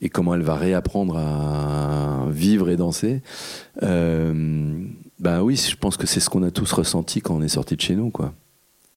et, 0.00 0.04
et 0.04 0.08
comment 0.08 0.34
elle 0.34 0.42
va 0.42 0.56
réapprendre 0.56 1.16
à 1.16 2.26
vivre 2.30 2.70
et 2.70 2.76
danser. 2.76 3.22
Euh, 3.82 4.84
bah 5.20 5.42
oui, 5.44 5.56
je 5.56 5.76
pense 5.76 5.96
que 5.96 6.06
c'est 6.06 6.20
ce 6.20 6.28
qu'on 6.30 6.42
a 6.42 6.50
tous 6.50 6.72
ressenti 6.72 7.20
quand 7.20 7.36
on 7.36 7.42
est 7.42 7.48
sorti 7.48 7.76
de 7.76 7.80
chez 7.80 7.94
nous, 7.94 8.10
quoi. 8.10 8.34